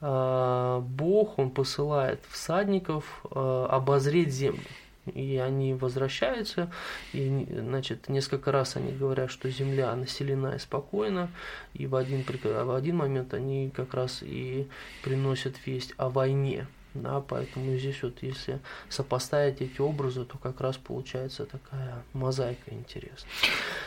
э, 0.00 0.80
Бог, 0.82 1.38
он 1.38 1.50
посылает 1.50 2.20
всадников 2.30 3.22
э, 3.30 3.66
обозреть 3.68 4.32
землю 4.32 4.62
и 5.06 5.36
они 5.38 5.74
возвращаются, 5.74 6.70
и, 7.12 7.46
значит, 7.50 8.08
несколько 8.08 8.52
раз 8.52 8.76
они 8.76 8.92
говорят, 8.92 9.30
что 9.30 9.50
земля 9.50 9.94
населена 9.94 10.54
и 10.54 10.58
спокойна, 10.58 11.30
и 11.74 11.86
в 11.86 11.96
один, 11.96 12.24
в 12.24 12.74
один 12.74 12.96
момент 12.96 13.34
они 13.34 13.70
как 13.74 13.94
раз 13.94 14.20
и 14.22 14.68
приносят 15.02 15.54
весть 15.66 15.94
о 15.96 16.08
войне. 16.08 16.66
Да, 16.94 17.20
поэтому 17.20 17.76
здесь 17.76 18.00
вот 18.04 18.22
если 18.22 18.60
сопоставить 18.88 19.60
эти 19.60 19.80
образы, 19.80 20.24
то 20.24 20.38
как 20.38 20.60
раз 20.60 20.76
получается 20.76 21.44
такая 21.44 22.04
мозаика 22.12 22.70
интересная. 22.70 23.30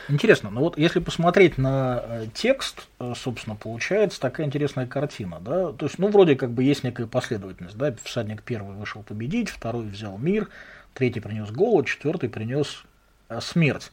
Интересно, 0.09 0.49
но 0.49 0.59
вот 0.59 0.77
если 0.77 0.99
посмотреть 0.99 1.57
на 1.57 2.03
э, 2.03 2.25
текст, 2.33 2.89
э, 2.99 3.13
собственно, 3.15 3.55
получается 3.55 4.19
такая 4.19 4.45
интересная 4.45 4.87
картина, 4.87 5.39
да, 5.39 5.71
то 5.71 5.85
есть, 5.85 5.99
ну, 5.99 6.09
вроде 6.09 6.35
как 6.35 6.51
бы 6.51 6.63
есть 6.63 6.83
некая 6.83 7.07
последовательность, 7.07 7.77
да, 7.77 7.95
всадник 8.03 8.43
первый 8.43 8.75
вышел 8.75 9.03
победить, 9.03 9.47
второй 9.47 9.85
взял 9.85 10.17
мир, 10.17 10.49
третий 10.97 11.19
принес 11.19 11.51
голод, 11.51 11.85
четвертый 11.85 12.27
принес 12.27 12.83
э, 13.29 13.39
смерть. 13.39 13.91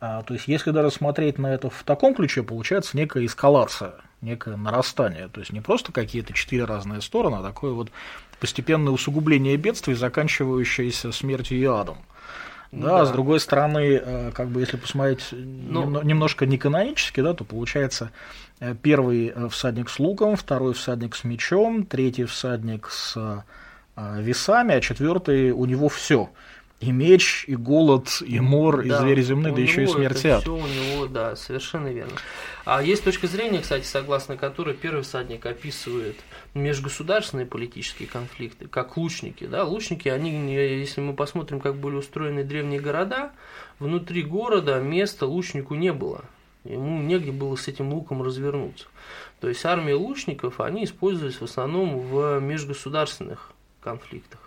А, 0.00 0.22
то 0.22 0.34
есть, 0.34 0.46
если 0.46 0.70
даже 0.72 0.90
смотреть 0.90 1.38
на 1.38 1.54
это 1.54 1.70
в 1.70 1.82
таком 1.84 2.14
ключе, 2.14 2.42
получается 2.42 2.96
некая 2.96 3.24
эскалация, 3.24 3.94
некое 4.20 4.56
нарастание. 4.56 5.28
То 5.28 5.40
есть, 5.40 5.52
не 5.52 5.62
просто 5.62 5.90
какие-то 5.92 6.34
четыре 6.34 6.64
разные 6.66 7.00
стороны, 7.00 7.36
а 7.36 7.42
такое 7.42 7.72
вот 7.72 7.90
постепенное 8.40 8.92
усугубление 8.92 9.56
бедствий, 9.56 9.94
заканчивающееся 9.94 11.12
смертью 11.12 11.58
и 11.58 11.64
адом. 11.64 11.96
Да, 12.72 12.98
да. 12.98 13.06
с 13.06 13.10
другой 13.10 13.40
стороны, 13.40 14.00
э, 14.04 14.32
как 14.34 14.48
бы 14.48 14.60
если 14.60 14.76
посмотреть 14.76 15.28
ну, 15.32 16.02
немножко 16.02 16.44
не 16.44 16.58
канонически, 16.58 17.20
да, 17.20 17.32
то 17.32 17.44
получается 17.44 18.10
э, 18.60 18.74
первый 18.74 19.32
всадник 19.48 19.88
с 19.88 19.98
луком, 19.98 20.36
второй 20.36 20.74
всадник 20.74 21.16
с 21.16 21.24
мечом, 21.24 21.86
третий 21.86 22.24
всадник 22.24 22.88
с 22.90 23.16
а, 23.16 23.44
весами, 23.96 24.74
а 24.74 24.80
четвертый 24.80 25.50
у 25.50 25.64
него 25.64 25.88
все. 25.88 26.30
И 26.80 26.92
меч, 26.92 27.44
и 27.46 27.56
голод, 27.56 28.20
и 28.26 28.40
мор, 28.40 28.82
да, 28.82 28.82
и 28.82 28.90
звери 29.00 29.22
земные, 29.22 29.54
да 29.54 29.60
еще 29.60 29.84
и 29.84 29.86
смерть 29.86 30.26
ад. 30.26 30.42
Все 30.42 30.54
у 30.54 30.66
него, 30.66 31.06
да, 31.06 31.34
совершенно 31.34 31.88
верно. 31.88 32.12
А 32.66 32.82
есть 32.82 33.04
точка 33.04 33.26
зрения, 33.26 33.60
кстати, 33.60 33.86
согласно 33.86 34.36
которой 34.36 34.74
первый 34.74 35.02
всадник 35.02 35.46
описывает 35.46 36.16
межгосударственные 36.52 37.46
политические 37.46 38.08
конфликты, 38.08 38.66
как 38.66 38.96
лучники. 38.96 39.46
Да? 39.46 39.64
Лучники, 39.64 40.08
они, 40.08 40.52
если 40.52 41.00
мы 41.00 41.14
посмотрим, 41.14 41.60
как 41.60 41.76
были 41.76 41.94
устроены 41.94 42.44
древние 42.44 42.80
города, 42.80 43.32
внутри 43.78 44.22
города 44.22 44.78
места 44.80 45.26
лучнику 45.26 45.74
не 45.74 45.92
было. 45.92 46.24
Ему 46.64 47.00
негде 47.02 47.32
было 47.32 47.56
с 47.56 47.68
этим 47.68 47.94
луком 47.94 48.22
развернуться. 48.22 48.86
То 49.40 49.48
есть 49.48 49.64
армии 49.64 49.92
лучников, 49.92 50.60
они 50.60 50.84
использовались 50.84 51.40
в 51.40 51.44
основном 51.44 51.98
в 52.00 52.40
межгосударственных 52.40 53.53
конфликтах. 53.84 54.40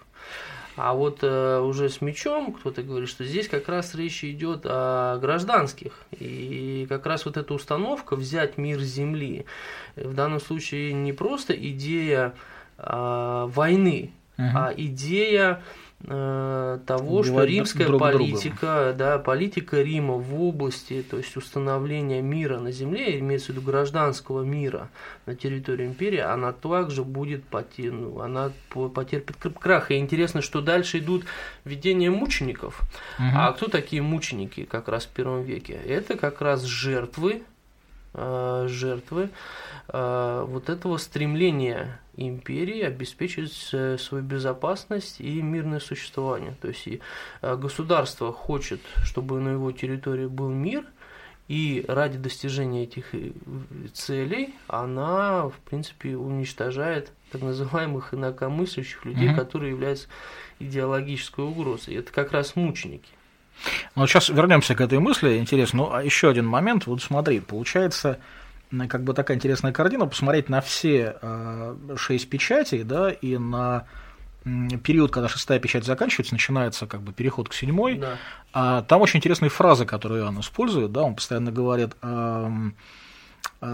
А 0.76 0.94
вот 0.94 1.20
э, 1.24 1.60
уже 1.60 1.90
с 1.90 2.02
мечом 2.02 2.54
кто-то 2.54 2.84
говорит, 2.84 3.10
что 3.10 3.26
здесь 3.26 3.48
как 3.48 3.68
раз 3.68 3.96
речь 3.96 4.24
идет 4.24 4.62
о 4.66 5.18
гражданских. 5.18 5.94
И 6.12 6.86
как 6.88 7.08
раз 7.08 7.26
вот 7.26 7.36
эта 7.36 7.52
установка 7.54 8.16
взять 8.16 8.60
мир 8.60 8.80
земли, 8.80 9.46
в 9.96 10.14
данном 10.14 10.40
случае 10.40 10.94
не 10.94 11.14
просто 11.14 11.54
идея 11.54 12.36
э, 12.78 13.46
войны, 13.48 14.12
угу. 14.38 14.48
а 14.54 14.74
идея 14.78 15.64
Э, 16.04 16.78
того, 16.86 17.24
что 17.24 17.44
римская 17.44 17.88
друг 17.88 18.00
политика, 18.00 18.94
да, 18.96 19.18
политика 19.18 19.82
Рима 19.82 20.14
в 20.14 20.40
области, 20.40 21.02
то 21.02 21.18
есть 21.18 21.36
установления 21.36 22.22
мира 22.22 22.60
на 22.60 22.72
земле, 22.72 23.18
имеется 23.18 23.48
в 23.48 23.56
виду 23.56 23.62
гражданского 23.62 24.44
мира 24.44 24.90
на 25.26 25.36
территории 25.36 25.88
империи, 25.88 26.20
она 26.20 26.54
также 26.54 27.04
будет 27.04 27.44
потер... 27.46 27.94
Ну, 27.94 28.22
она 28.22 28.52
потерпит 28.70 29.38
крах. 29.60 29.90
И 29.90 29.98
интересно, 29.98 30.44
что 30.44 30.62
дальше 30.62 31.00
идут 31.00 31.26
введения 31.66 32.12
мучеников. 32.12 32.82
Угу. 33.18 33.28
А 33.34 33.52
кто 33.54 33.68
такие 33.68 34.04
мученики 34.04 34.66
как 34.66 34.90
раз 34.90 35.06
в 35.06 35.10
первом 35.10 35.42
веке? 35.42 35.74
Это 35.74 36.16
как 36.16 36.42
раз 36.42 36.64
жертвы, 36.64 37.42
э, 38.14 38.66
жертвы 38.70 39.32
э, 39.88 40.46
вот 40.48 40.70
этого 40.70 40.98
стремления 40.98 42.00
империи 42.18 42.82
обеспечить 42.82 43.70
э, 43.72 43.98
свою 43.98 44.24
безопасность 44.24 45.22
и 45.22 45.42
мирное 45.42 45.80
существование. 45.80 46.56
То 46.62 46.68
есть 46.68 46.88
и 46.88 47.00
э, 47.42 47.56
государство 47.56 48.34
хочет, 48.34 48.82
чтобы 49.04 49.40
на 49.40 49.50
его 49.50 49.72
территории 49.72 50.26
был 50.26 50.50
мир, 50.50 50.84
и 51.48 51.86
ради 51.88 52.18
достижения 52.18 52.84
этих 52.84 53.16
э, 53.16 53.32
целей 53.94 54.56
она, 54.68 55.48
в 55.48 55.58
принципе, 55.70 56.18
уничтожает 56.18 57.12
так 57.32 57.42
называемых 57.42 58.14
инакомыслящих 58.14 59.06
людей, 59.06 59.30
mm-hmm. 59.30 59.36
которые 59.36 59.72
являются 59.72 60.08
идеологической 60.60 61.46
угрозой. 61.46 61.96
Это 61.96 62.12
как 62.12 62.32
раз 62.32 62.56
мученики. 62.56 63.10
Ну, 63.96 64.06
сейчас 64.08 64.30
вернемся 64.30 64.76
к 64.76 64.82
этой 64.82 65.00
мысли. 65.00 65.38
Интересно, 65.38 65.78
ну, 65.78 65.94
а 65.94 66.04
еще 66.04 66.30
один 66.30 66.46
момент. 66.46 66.86
Вот 66.86 67.02
смотри, 67.02 67.40
получается, 67.40 68.20
как 68.90 69.04
бы 69.04 69.14
такая 69.14 69.38
интересная 69.38 69.72
картина, 69.72 70.08
посмотреть 70.08 70.50
на 70.50 70.62
все 70.62 71.18
э, 71.22 71.96
шесть 71.98 72.30
печатей, 72.30 72.84
да, 72.84 73.12
и 73.12 73.38
на 73.38 73.86
период, 74.84 75.12
когда 75.12 75.28
шестая 75.28 75.60
печать 75.60 75.84
заканчивается, 75.84 76.34
начинается 76.34 76.88
как 76.88 77.02
бы 77.02 77.12
переход 77.12 77.50
к 77.50 77.54
седьмой. 77.54 77.98
Да. 77.98 78.18
А, 78.54 78.82
там 78.84 79.02
очень 79.02 79.18
интересные 79.18 79.50
фразы, 79.50 79.86
которые 79.86 80.24
он 80.24 80.40
использует, 80.40 80.92
да, 80.92 81.02
он 81.02 81.16
постоянно 81.16 81.52
говорит, 81.52 81.92
э, 82.02 82.72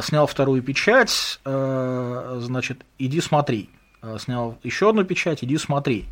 снял 0.01 0.25
вторую 0.25 0.63
печать, 0.63 1.39
э, 1.45 2.37
значит, 2.41 2.83
иди 2.97 3.21
смотри, 3.21 3.69
снял 4.17 4.57
еще 4.63 4.89
одну 4.89 5.03
печать, 5.03 5.43
иди 5.43 5.57
смотри. 5.57 6.05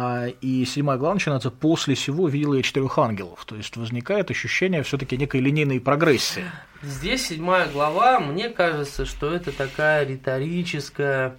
А, 0.00 0.28
и 0.28 0.64
седьмая 0.64 0.96
глава 0.96 1.14
начинается 1.14 1.50
после 1.50 1.96
всего 1.96 2.28
видела 2.28 2.54
я 2.54 2.62
четырех 2.62 2.98
ангелов. 2.98 3.44
То 3.44 3.56
есть 3.56 3.76
возникает 3.76 4.30
ощущение 4.30 4.84
все-таки 4.84 5.16
некой 5.16 5.40
линейной 5.40 5.80
прогрессии. 5.80 6.44
Здесь 6.82 7.26
седьмая 7.26 7.68
глава, 7.68 8.20
мне 8.20 8.48
кажется, 8.48 9.04
что 9.04 9.34
это 9.34 9.50
такая 9.50 10.06
риторическая 10.06 11.36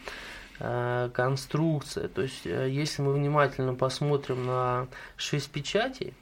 э, 0.60 1.10
конструкция. 1.14 2.10
То 2.10 2.24
есть, 2.24 2.46
э, 2.46 2.70
если 2.70 3.02
мы 3.02 3.14
внимательно 3.14 3.76
посмотрим 3.76 4.46
на 4.46 4.88
шесть 5.16 5.50
печатей, 5.52 6.14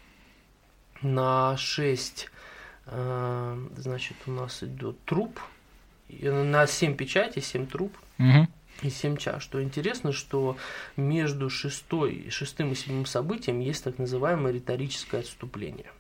на 1.02 1.58
шесть, 1.58 2.30
э, 2.86 3.68
значит, 3.78 4.18
у 4.28 4.32
нас 4.32 4.62
идет 4.62 5.04
труп, 5.06 5.40
на 6.10 6.68
семь 6.68 6.96
печатей, 6.96 7.42
семь 7.42 7.66
труп. 7.66 7.98
Угу 8.20 8.48
и 8.82 8.90
7 8.90 9.18
чаш. 9.18 9.44
Что 9.44 9.62
интересно, 9.62 10.12
что 10.12 10.58
между 10.96 11.50
шестой, 11.50 12.28
шестым 12.30 12.72
и 12.72 12.76
седьмым 12.76 13.06
событием 13.06 13.60
есть 13.60 13.84
так 13.84 13.98
называемое 13.98 14.54
риторическое 14.54 15.22
отступление. 15.22 15.92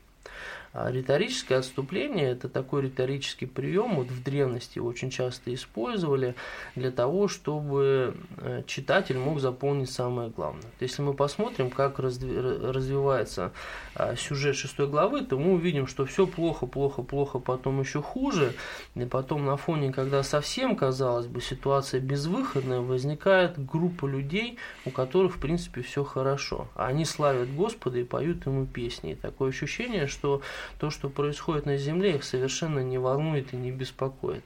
А 0.73 0.91
риторическое 0.91 1.59
отступление– 1.59 2.31
это 2.31 2.49
такой 2.49 2.83
риторический 2.83 3.45
прием, 3.45 3.95
вот 3.95 4.07
в 4.07 4.23
древности 4.23 4.79
очень 4.79 5.09
часто 5.09 5.53
использовали 5.53 6.35
для 6.75 6.91
того, 6.91 7.27
чтобы 7.27 8.15
э, 8.37 8.63
читатель 8.67 9.17
мог 9.17 9.39
запомнить 9.39 9.89
самое 9.89 10.29
главное. 10.29 10.69
Если 10.79 11.01
мы 11.01 11.13
посмотрим, 11.13 11.69
как 11.69 11.99
развивается 11.99 13.51
а, 13.95 14.15
сюжет 14.15 14.55
шестой 14.55 14.87
главы, 14.87 15.21
то 15.21 15.37
мы 15.37 15.53
увидим, 15.53 15.87
что 15.87 16.05
все 16.05 16.27
плохо, 16.27 16.65
плохо, 16.65 17.01
плохо, 17.01 17.39
потом 17.39 17.79
еще 17.79 18.01
хуже, 18.01 18.53
и 18.95 19.05
потом 19.05 19.45
на 19.45 19.57
фоне, 19.57 19.91
когда 19.91 20.23
совсем, 20.23 20.75
казалось 20.75 21.27
бы, 21.27 21.41
ситуация 21.41 21.99
безвыходная, 21.99 22.81
возникает 22.81 23.63
группа 23.63 24.05
людей, 24.05 24.57
у 24.85 24.91
которых, 24.91 25.35
в 25.35 25.39
принципе, 25.39 25.81
все 25.81 26.03
хорошо. 26.03 26.67
Они 26.75 27.05
славят 27.05 27.53
Господа 27.55 27.99
и 27.99 28.03
поют 28.03 28.45
ему 28.45 28.65
песни. 28.65 29.13
И 29.13 29.15
такое 29.15 29.49
ощущение, 29.49 30.07
что 30.07 30.41
то, 30.79 30.89
что 30.89 31.09
происходит 31.09 31.65
на 31.65 31.77
Земле, 31.77 32.15
их 32.15 32.23
совершенно 32.23 32.79
не 32.79 32.97
волнует 32.97 33.53
и 33.53 33.57
не 33.57 33.71
беспокоит. 33.71 34.43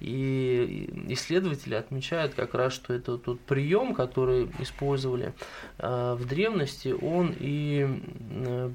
И 0.00 0.90
исследователи 1.08 1.74
отмечают 1.74 2.34
как 2.34 2.54
раз, 2.54 2.72
что 2.72 2.94
это 2.94 3.18
тот 3.18 3.40
прием, 3.40 3.94
который 3.94 4.50
использовали 4.58 5.34
э, 5.78 6.16
в 6.18 6.26
древности, 6.26 6.88
он 6.88 7.34
и 7.38 7.86
э, 8.30 8.70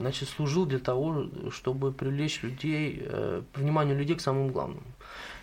значит, 0.00 0.28
служил 0.28 0.66
для 0.66 0.78
того, 0.78 1.26
чтобы 1.50 1.92
привлечь 1.92 2.42
людей, 2.42 3.02
э, 3.04 3.42
внимание 3.54 3.96
людей 3.96 4.16
к 4.16 4.20
самому 4.20 4.48
главному. 4.48 4.82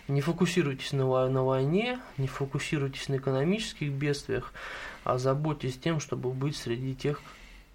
Не 0.08 0.20
фокусируйтесь 0.20 0.92
на, 0.92 1.28
на 1.28 1.42
войне, 1.42 1.98
не 2.16 2.28
фокусируйтесь 2.28 3.08
на 3.08 3.16
экономических 3.16 3.90
бедствиях, 3.90 4.52
а 5.02 5.18
заботьтесь 5.18 5.78
тем, 5.78 5.98
чтобы 5.98 6.30
быть 6.30 6.56
среди 6.56 6.94
тех, 6.94 7.20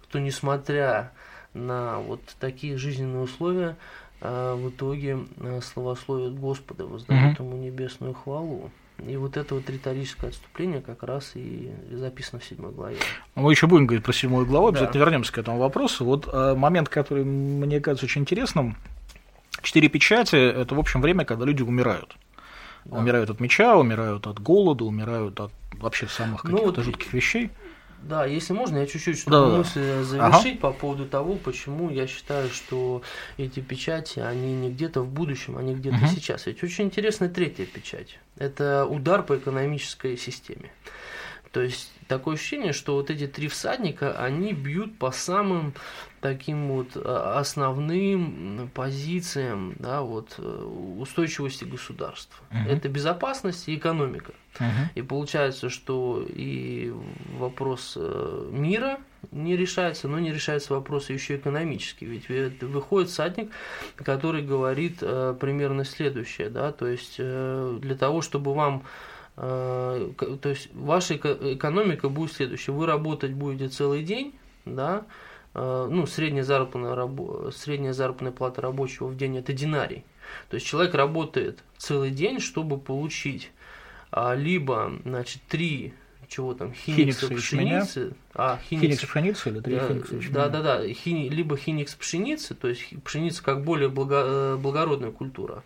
кто, 0.04 0.18
несмотря 0.18 1.12
вот 1.54 2.20
такие 2.40 2.76
жизненные 2.76 3.22
условия, 3.22 3.76
э, 4.20 4.54
в 4.54 4.70
итоге 4.70 5.20
э, 5.38 5.60
славословит 5.62 6.38
Господа, 6.38 6.86
воздает 6.86 7.38
ему 7.38 7.56
небесную 7.56 8.14
хвалу. 8.14 8.70
И 9.06 9.16
вот 9.16 9.36
это 9.36 9.54
вот 9.54 9.68
риторическое 9.68 10.28
отступление 10.28 10.80
как 10.80 11.02
раз 11.02 11.32
и 11.34 11.72
записано 11.90 12.38
в 12.38 12.44
седьмой 12.44 12.72
главе. 12.72 12.96
Мы 13.34 13.50
еще 13.50 13.66
будем 13.66 13.86
говорить 13.86 14.04
про 14.04 14.12
седьмую 14.12 14.46
главу, 14.46 14.68
обязательно 14.68 14.92
да. 14.92 14.98
вернемся 15.00 15.32
к 15.32 15.38
этому 15.38 15.58
вопросу. 15.58 16.04
Вот 16.04 16.28
э, 16.32 16.54
момент, 16.54 16.88
который 16.88 17.24
мне 17.24 17.80
кажется 17.80 18.06
очень 18.06 18.22
интересным. 18.22 18.76
Четыре 19.62 19.88
печати– 19.88 20.36
это, 20.36 20.74
в 20.74 20.78
общем, 20.78 21.00
время, 21.00 21.24
когда 21.24 21.44
люди 21.44 21.62
умирают. 21.62 22.16
Да. 22.84 22.98
Умирают 22.98 23.30
от 23.30 23.40
меча, 23.40 23.76
умирают 23.76 24.26
от 24.26 24.40
голода, 24.40 24.84
умирают 24.84 25.38
от 25.40 25.52
вообще 25.74 26.06
самых 26.06 26.42
каких-то 26.42 26.66
ну, 26.66 26.72
вот 26.72 26.84
жутких 26.84 27.12
вещей. 27.12 27.50
Да, 28.02 28.26
если 28.26 28.52
можно, 28.52 28.78
я 28.78 28.86
чуть-чуть, 28.86 29.18
чтобы 29.18 29.36
да, 29.36 29.56
мысль 29.58 29.80
да. 29.80 30.04
завершить 30.04 30.58
ага. 30.58 30.60
по 30.60 30.72
поводу 30.72 31.06
того, 31.06 31.34
почему 31.36 31.90
я 31.90 32.06
считаю, 32.06 32.48
что 32.50 33.02
эти 33.36 33.60
печати, 33.60 34.20
они 34.20 34.54
не 34.54 34.70
где-то 34.70 35.02
в 35.02 35.08
будущем, 35.08 35.56
они 35.56 35.74
где-то 35.74 35.96
угу. 35.96 36.06
сейчас. 36.06 36.46
Ведь 36.46 36.62
очень 36.62 36.86
интересная 36.86 37.28
третья 37.28 37.64
печать. 37.64 38.18
Это 38.36 38.86
удар 38.86 39.22
по 39.22 39.36
экономической 39.36 40.16
системе. 40.16 40.70
То 41.52 41.60
есть 41.60 41.92
такое 42.08 42.34
ощущение, 42.34 42.72
что 42.72 42.94
вот 42.94 43.10
эти 43.10 43.26
три 43.26 43.48
всадника, 43.48 44.18
они 44.18 44.54
бьют 44.54 44.98
по 44.98 45.10
самым 45.10 45.74
таким 46.20 46.68
вот 46.68 46.92
а, 46.94 47.38
основным 47.38 48.70
позициям 48.72 49.74
да, 49.78 50.00
вот, 50.00 50.34
э, 50.38 50.42
устойчивости 50.98 51.64
государства. 51.64 52.42
Угу. 52.50 52.70
Это 52.70 52.88
безопасность 52.88 53.68
и 53.68 53.76
экономика. 53.76 54.32
Угу. 54.58 54.90
И 54.94 55.02
получается, 55.02 55.70
что 55.70 56.24
и 56.28 56.92
вопрос 57.38 57.94
э, 57.96 58.48
мира 58.50 58.98
не 59.30 59.56
решается, 59.56 60.08
но 60.08 60.18
не 60.18 60.32
решается 60.32 60.74
вопрос 60.74 61.10
еще 61.10 61.36
экономический. 61.36 62.06
Ведь 62.06 62.62
выходит 62.62 63.10
садник, 63.10 63.50
который 63.96 64.42
говорит 64.42 64.98
э, 65.00 65.34
примерно 65.40 65.84
следующее, 65.84 66.50
да, 66.50 66.72
то 66.72 66.86
есть 66.86 67.16
для 67.16 67.96
того, 67.96 68.20
чтобы 68.20 68.54
вам 68.54 68.84
то 69.34 70.38
есть 70.44 70.68
ваша 70.74 71.16
экономика 71.16 72.10
будет 72.10 72.34
следующая. 72.34 72.72
Вы 72.72 72.84
работать 72.84 73.32
будете 73.32 73.68
целый 73.68 74.02
день, 74.02 74.34
да, 74.66 75.06
Э, 75.54 75.88
ну, 75.90 76.06
средняя 76.06 76.44
заработная, 76.44 76.94
рабо... 76.94 77.50
средняя 77.50 77.92
заработная 77.92 78.32
плата 78.32 78.60
рабочего 78.60 79.08
в 79.08 79.16
день– 79.16 79.36
это 79.38 79.52
динарий. 79.52 80.04
То 80.48 80.54
есть 80.54 80.66
человек 80.66 80.94
работает 80.94 81.62
целый 81.76 82.10
день, 82.10 82.40
чтобы 82.40 82.78
получить 82.78 83.50
либо, 84.34 84.92
значит, 85.04 85.42
три 85.48 85.94
чего 86.32 86.54
там, 86.54 86.72
хиникса 86.72 87.28
пшеницы. 87.28 88.14
А, 88.34 88.58
хиникс, 88.68 88.82
хиникс 88.82 89.04
пшеницы 89.04 89.48
или 89.50 89.60
три 89.60 89.74
да, 89.76 89.88
хиникса 89.88 90.32
Да, 90.32 90.48
да, 90.48 90.62
да. 90.62 90.88
Хини, 90.88 91.28
либо 91.28 91.56
хиникс 91.56 91.94
пшеницы, 91.94 92.54
то 92.54 92.68
есть 92.68 92.88
пшеница 93.04 93.42
как 93.42 93.62
более 93.64 93.90
благо, 93.90 94.22
э, 94.24 94.56
благородная 94.56 95.10
культура. 95.10 95.62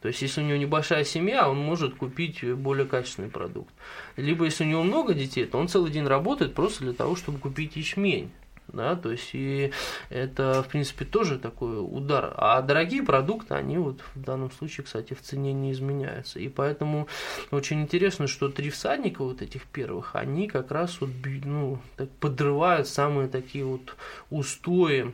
То 0.00 0.08
есть, 0.08 0.22
если 0.22 0.42
у 0.42 0.44
него 0.44 0.56
небольшая 0.56 1.02
семья, 1.04 1.48
он 1.48 1.58
может 1.58 1.96
купить 1.96 2.44
более 2.44 2.86
качественный 2.86 3.30
продукт. 3.30 3.72
Либо, 4.16 4.44
если 4.44 4.64
у 4.64 4.68
него 4.68 4.82
много 4.82 5.14
детей, 5.14 5.46
то 5.46 5.58
он 5.58 5.66
целый 5.66 5.90
день 5.90 6.06
работает 6.06 6.54
просто 6.54 6.84
для 6.84 6.92
того, 6.92 7.16
чтобы 7.16 7.38
купить 7.38 7.74
ячмень 7.76 8.30
да, 8.68 8.96
то 8.96 9.10
есть 9.10 9.30
и 9.32 9.72
это, 10.08 10.62
в 10.62 10.68
принципе, 10.68 11.04
тоже 11.04 11.38
такой 11.38 11.78
удар. 11.80 12.32
А 12.36 12.60
дорогие 12.62 13.02
продукты, 13.02 13.54
они 13.54 13.78
вот 13.78 14.00
в 14.14 14.20
данном 14.20 14.50
случае, 14.50 14.84
кстати, 14.84 15.14
в 15.14 15.22
цене 15.22 15.52
не 15.52 15.72
изменяются. 15.72 16.38
И 16.38 16.48
поэтому 16.48 17.06
очень 17.50 17.82
интересно, 17.82 18.26
что 18.26 18.48
три 18.48 18.70
всадника 18.70 19.22
вот 19.22 19.42
этих 19.42 19.66
первых, 19.66 20.16
они 20.16 20.48
как 20.48 20.70
раз 20.70 21.00
вот, 21.00 21.10
ну, 21.44 21.78
так 21.96 22.10
подрывают 22.20 22.88
самые 22.88 23.28
такие 23.28 23.64
вот 23.64 23.96
устои 24.30 25.12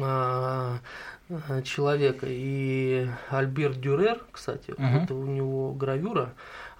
а, 0.00 0.78
человека. 1.64 2.26
И 2.28 3.06
Альберт 3.30 3.80
Дюрер, 3.80 4.24
кстати, 4.30 4.72
угу. 4.72 4.82
это 4.82 5.14
у 5.14 5.26
него 5.26 5.72
гравюра, 5.72 6.34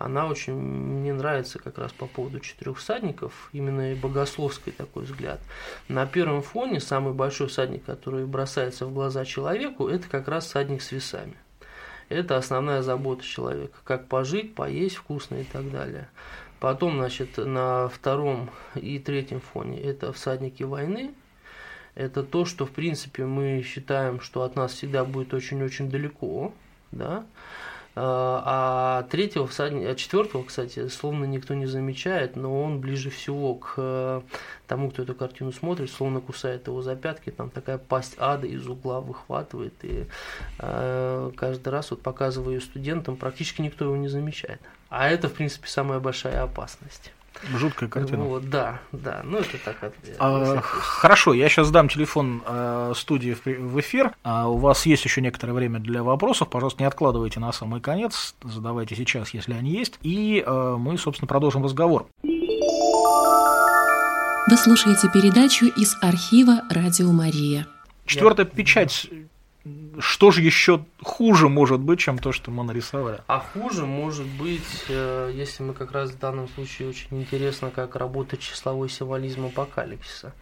она 0.04 0.26
очень 0.26 0.54
мне 0.54 1.12
нравится 1.12 1.58
как 1.58 1.78
раз 1.78 1.92
по 1.92 2.06
поводу 2.06 2.40
четырех 2.40 2.78
всадников, 2.78 3.48
именно 3.52 3.92
и 3.92 3.94
богословский 3.94 4.72
такой 4.72 5.04
взгляд. 5.04 5.40
На 5.88 6.06
первом 6.06 6.42
фоне 6.42 6.80
самый 6.80 7.12
большой 7.12 7.48
всадник, 7.48 7.84
который 7.84 8.26
бросается 8.26 8.86
в 8.86 8.92
глаза 8.92 9.24
человеку, 9.24 9.88
это 9.88 10.08
как 10.08 10.28
раз 10.28 10.46
всадник 10.46 10.82
с 10.82 10.92
весами. 10.92 11.36
Это 12.08 12.36
основная 12.36 12.82
забота 12.82 13.24
человека, 13.24 13.78
как 13.84 14.08
пожить, 14.08 14.54
поесть 14.54 14.96
вкусно 14.96 15.36
и 15.36 15.44
так 15.44 15.70
далее. 15.70 16.08
Потом, 16.60 16.98
значит, 16.98 17.38
на 17.38 17.88
втором 17.88 18.50
и 18.74 18.98
третьем 18.98 19.40
фоне 19.40 19.80
это 19.80 20.12
всадники 20.12 20.62
войны, 20.62 21.14
это 21.94 22.22
то, 22.22 22.44
что, 22.44 22.66
в 22.66 22.70
принципе, 22.70 23.24
мы 23.24 23.62
считаем, 23.62 24.20
что 24.20 24.42
от 24.42 24.56
нас 24.56 24.72
всегда 24.72 25.04
будет 25.04 25.34
очень-очень 25.34 25.90
далеко, 25.90 26.52
да, 26.90 27.26
а, 27.94 28.42
а 28.46 29.02
третьего 29.10 29.46
всадника, 29.46 29.94
четвертого, 29.94 30.44
кстати, 30.44 30.88
словно 30.88 31.26
никто 31.26 31.52
не 31.52 31.66
замечает, 31.66 32.36
но 32.36 32.62
он 32.62 32.80
ближе 32.80 33.10
всего 33.10 33.54
к 33.56 33.74
э, 33.76 34.22
тому, 34.66 34.90
кто 34.90 35.02
эту 35.02 35.14
картину 35.14 35.52
смотрит, 35.52 35.90
словно 35.90 36.20
кусает 36.20 36.68
его 36.68 36.80
за 36.80 36.96
пятки, 36.96 37.30
там 37.30 37.50
такая 37.50 37.76
пасть 37.76 38.14
ада 38.18 38.46
из 38.46 38.66
угла 38.66 39.00
выхватывает, 39.00 39.74
и 39.82 40.06
э, 40.58 41.32
каждый 41.36 41.68
раз 41.68 41.90
вот 41.90 42.00
показываю 42.00 42.62
студентам, 42.62 43.16
практически 43.16 43.60
никто 43.60 43.84
его 43.84 43.96
не 43.96 44.08
замечает. 44.08 44.60
А 44.88 45.10
это, 45.10 45.28
в 45.28 45.34
принципе, 45.34 45.68
самая 45.68 46.00
большая 46.00 46.42
опасность. 46.42 47.12
Жуткая 47.54 47.88
картина. 47.88 48.24
Вот, 48.24 48.48
да, 48.48 48.80
да. 48.92 49.20
Ну, 49.24 49.38
это 49.38 49.58
так. 49.64 49.82
От, 49.82 49.94
а, 50.18 50.60
хорошо, 50.60 51.34
я 51.34 51.48
сейчас 51.48 51.70
дам 51.70 51.88
телефон 51.88 52.42
э, 52.46 52.92
студии 52.96 53.34
в, 53.34 53.44
в 53.44 53.80
эфир. 53.80 54.12
А 54.22 54.48
у 54.48 54.58
вас 54.58 54.86
есть 54.86 55.04
еще 55.04 55.20
некоторое 55.20 55.52
время 55.52 55.80
для 55.80 56.02
вопросов. 56.02 56.48
Пожалуйста, 56.48 56.82
не 56.82 56.86
откладывайте 56.86 57.40
на 57.40 57.52
самый 57.52 57.80
конец. 57.80 58.34
Задавайте 58.42 58.94
сейчас, 58.94 59.34
если 59.34 59.54
они 59.54 59.70
есть. 59.70 59.98
И 60.02 60.42
э, 60.44 60.76
мы, 60.78 60.98
собственно, 60.98 61.28
продолжим 61.28 61.64
разговор. 61.64 62.06
Вы 62.22 64.56
слушаете 64.56 65.08
передачу 65.08 65.66
из 65.66 65.96
архива 66.02 66.62
«Радио 66.68 67.12
Мария». 67.12 67.66
Четвертая 68.06 68.44
печать 68.44 69.08
что 69.98 70.30
же 70.32 70.42
еще 70.42 70.84
хуже 71.02 71.48
может 71.48 71.80
быть, 71.80 72.00
чем 72.00 72.18
то, 72.18 72.32
что 72.32 72.50
мы 72.50 72.64
нарисовали? 72.64 73.20
А 73.28 73.38
хуже 73.38 73.86
может 73.86 74.26
быть, 74.26 74.84
э, 74.88 75.30
если 75.34 75.62
мы 75.62 75.74
как 75.74 75.92
раз 75.92 76.10
в 76.10 76.18
данном 76.18 76.48
случае 76.48 76.88
очень 76.88 77.20
интересно, 77.20 77.70
как 77.70 77.94
работает 77.94 78.42
числовой 78.42 78.88
символизм 78.88 79.46
апокалипсиса. 79.46 80.32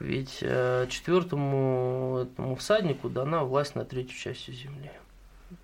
Ведь 0.00 0.38
э, 0.40 0.86
четвертому 0.88 2.20
этому 2.22 2.56
всаднику 2.56 3.10
дана 3.10 3.44
власть 3.44 3.74
на 3.74 3.84
третью 3.84 4.16
часть 4.16 4.46
земли. 4.46 4.90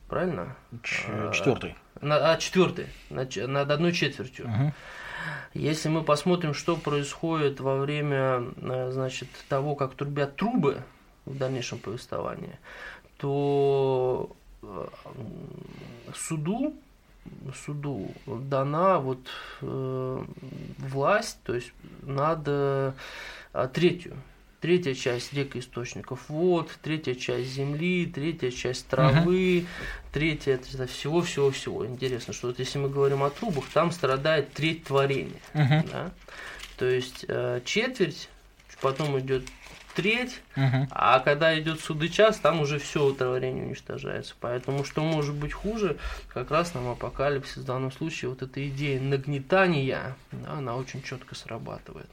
Правильно? 0.08 0.56
Четвертый. 0.82 1.76
На, 2.00 2.32
а 2.32 2.36
четвертый, 2.36 2.86
над, 3.10 3.34
над 3.36 3.70
одной 3.70 3.92
четвертью. 3.92 4.46
Угу. 4.46 4.72
Если 5.54 5.88
мы 5.88 6.04
посмотрим, 6.04 6.54
что 6.54 6.76
происходит 6.76 7.60
во 7.60 7.78
время 7.78 8.44
э, 8.56 8.90
значит, 8.92 9.28
того, 9.48 9.74
как 9.74 9.94
трубят 9.94 10.36
трубы 10.36 10.82
в 11.24 11.36
дальнейшем 11.36 11.78
повествовании, 11.78 12.58
то 13.18 14.34
э, 14.62 14.86
суду 16.14 16.74
суду 17.54 18.10
дана 18.26 18.98
вот 18.98 19.20
э, 19.60 20.24
власть, 20.78 21.38
то 21.44 21.54
есть 21.54 21.72
надо 22.02 22.94
э, 23.52 23.68
третью, 23.72 24.16
третья 24.60 24.94
часть 24.94 25.32
рек 25.32 25.56
источников 25.56 26.28
вод, 26.28 26.70
третья 26.82 27.14
часть 27.14 27.50
земли, 27.50 28.06
третья 28.06 28.50
часть 28.50 28.86
травы, 28.88 29.60
uh-huh. 29.60 29.66
третья 30.12 30.54
это 30.54 30.86
всего, 30.86 31.22
всего, 31.22 31.50
всего. 31.50 31.86
Интересно, 31.86 32.32
что 32.32 32.48
вот 32.48 32.58
если 32.58 32.78
мы 32.78 32.88
говорим 32.88 33.22
о 33.22 33.30
трубах, 33.30 33.64
там 33.72 33.92
страдает 33.92 34.52
треть 34.52 34.84
творения, 34.84 35.40
uh-huh. 35.54 35.90
да? 35.90 36.10
то 36.76 36.86
есть 36.86 37.24
э, 37.28 37.60
четверть, 37.64 38.28
потом 38.80 39.18
идет 39.18 39.44
треть, 39.98 40.40
угу. 40.54 40.86
а 40.92 41.18
когда 41.18 41.58
идет 41.58 41.80
суды 41.80 42.08
час, 42.08 42.38
там 42.38 42.60
уже 42.60 42.78
все 42.78 43.12
творение 43.12 43.66
уничтожается. 43.66 44.36
Поэтому 44.38 44.84
что 44.84 45.02
может 45.02 45.34
быть 45.34 45.52
хуже, 45.52 45.96
как 46.28 46.52
раз 46.52 46.72
нам 46.72 46.88
апокалипсис 46.88 47.56
в 47.56 47.64
данном 47.64 47.90
случае, 47.90 48.28
вот 48.28 48.42
эта 48.42 48.68
идея 48.68 49.00
нагнетания, 49.00 50.16
да, 50.30 50.52
она 50.52 50.76
очень 50.76 51.02
четко 51.02 51.34
срабатывает. 51.34 52.08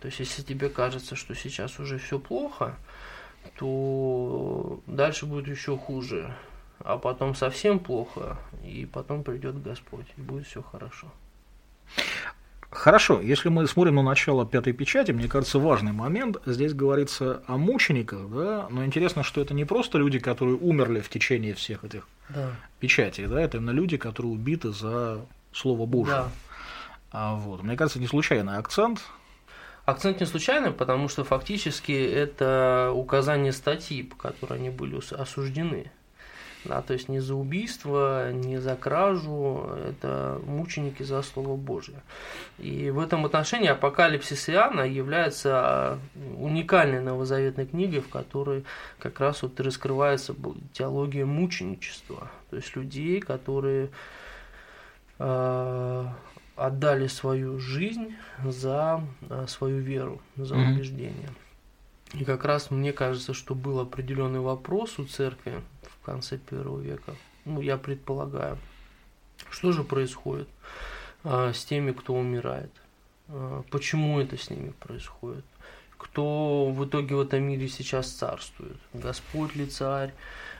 То 0.00 0.06
есть, 0.06 0.18
если 0.18 0.42
тебе 0.42 0.68
кажется, 0.68 1.14
что 1.14 1.36
сейчас 1.36 1.78
уже 1.78 1.98
все 1.98 2.18
плохо, 2.18 2.74
то 3.56 4.80
дальше 4.88 5.26
будет 5.26 5.46
еще 5.46 5.78
хуже. 5.78 6.34
А 6.80 6.98
потом 6.98 7.36
совсем 7.36 7.78
плохо, 7.78 8.36
и 8.64 8.84
потом 8.84 9.22
придет 9.22 9.62
Господь, 9.62 10.06
и 10.16 10.20
будет 10.20 10.48
все 10.48 10.60
хорошо. 10.60 11.06
Хорошо, 12.70 13.20
если 13.22 13.48
мы 13.48 13.66
смотрим 13.66 13.94
на 13.94 14.02
начало 14.02 14.44
пятой 14.44 14.74
печати, 14.74 15.10
мне 15.12 15.26
кажется, 15.26 15.58
важный 15.58 15.92
момент. 15.92 16.36
Здесь 16.44 16.74
говорится 16.74 17.42
о 17.46 17.56
мучениках, 17.56 18.28
да, 18.28 18.66
но 18.70 18.84
интересно, 18.84 19.22
что 19.22 19.40
это 19.40 19.54
не 19.54 19.64
просто 19.64 19.96
люди, 19.96 20.18
которые 20.18 20.56
умерли 20.56 21.00
в 21.00 21.08
течение 21.08 21.54
всех 21.54 21.84
этих 21.84 22.06
да. 22.28 22.50
печатей, 22.78 23.26
да, 23.26 23.40
это 23.40 23.56
именно 23.56 23.70
люди, 23.70 23.96
которые 23.96 24.32
убиты 24.32 24.72
за 24.72 25.24
Слово 25.52 25.86
Божие. 25.86 26.16
Да. 26.16 26.28
А 27.10 27.34
вот, 27.36 27.62
мне 27.62 27.74
кажется, 27.74 28.00
не 28.00 28.06
случайный 28.06 28.58
акцент. 28.58 29.00
Акцент 29.86 30.20
не 30.20 30.26
случайный, 30.26 30.70
потому 30.70 31.08
что 31.08 31.24
фактически 31.24 31.92
это 31.92 32.92
указание 32.94 33.52
статьи, 33.52 34.02
по 34.02 34.14
которой 34.16 34.58
они 34.58 34.68
были 34.68 35.00
осуждены. 35.14 35.90
Да, 36.68 36.82
то 36.82 36.92
есть 36.92 37.08
не 37.08 37.18
за 37.18 37.34
убийство, 37.34 38.30
не 38.30 38.58
за 38.58 38.76
кражу, 38.76 39.70
это 39.88 40.38
мученики 40.44 41.02
за 41.02 41.22
Слово 41.22 41.56
Божье. 41.56 42.02
И 42.58 42.90
в 42.90 42.98
этом 42.98 43.24
отношении 43.24 43.68
Апокалипсис 43.68 44.50
Иоанна 44.50 44.82
является 44.82 45.98
уникальной 46.36 47.00
новозаветной 47.00 47.66
книгой, 47.66 48.00
в 48.00 48.10
которой 48.10 48.64
как 48.98 49.18
раз 49.18 49.42
вот 49.42 49.58
раскрывается 49.60 50.34
теология 50.74 51.24
мученичества. 51.24 52.30
То 52.50 52.56
есть 52.56 52.76
людей, 52.76 53.20
которые 53.20 53.88
э, 55.18 56.06
отдали 56.54 57.06
свою 57.06 57.58
жизнь 57.58 58.14
за 58.44 59.02
э, 59.30 59.46
свою 59.48 59.78
веру, 59.78 60.20
за 60.36 60.54
mm-hmm. 60.54 61.32
И 62.14 62.24
как 62.24 62.44
раз 62.44 62.70
мне 62.70 62.92
кажется, 62.92 63.34
что 63.34 63.54
был 63.54 63.80
определенный 63.80 64.40
вопрос 64.40 64.98
у 64.98 65.04
церкви 65.04 65.60
в 65.82 66.04
конце 66.04 66.38
первого 66.38 66.80
века. 66.80 67.14
Ну, 67.44 67.60
я 67.60 67.76
предполагаю, 67.76 68.58
что 69.50 69.72
же 69.72 69.84
происходит 69.84 70.48
а, 71.24 71.52
с 71.52 71.64
теми, 71.64 71.92
кто 71.92 72.14
умирает? 72.14 72.70
А, 73.28 73.62
почему 73.70 74.20
это 74.20 74.36
с 74.36 74.50
ними 74.50 74.70
происходит? 74.70 75.44
Кто 75.98 76.70
в 76.70 76.86
итоге 76.86 77.16
в 77.16 77.20
этом 77.20 77.42
мире 77.42 77.68
сейчас 77.68 78.10
царствует? 78.10 78.76
Господь 78.94 79.54
ли 79.56 79.66
царь? 79.66 80.14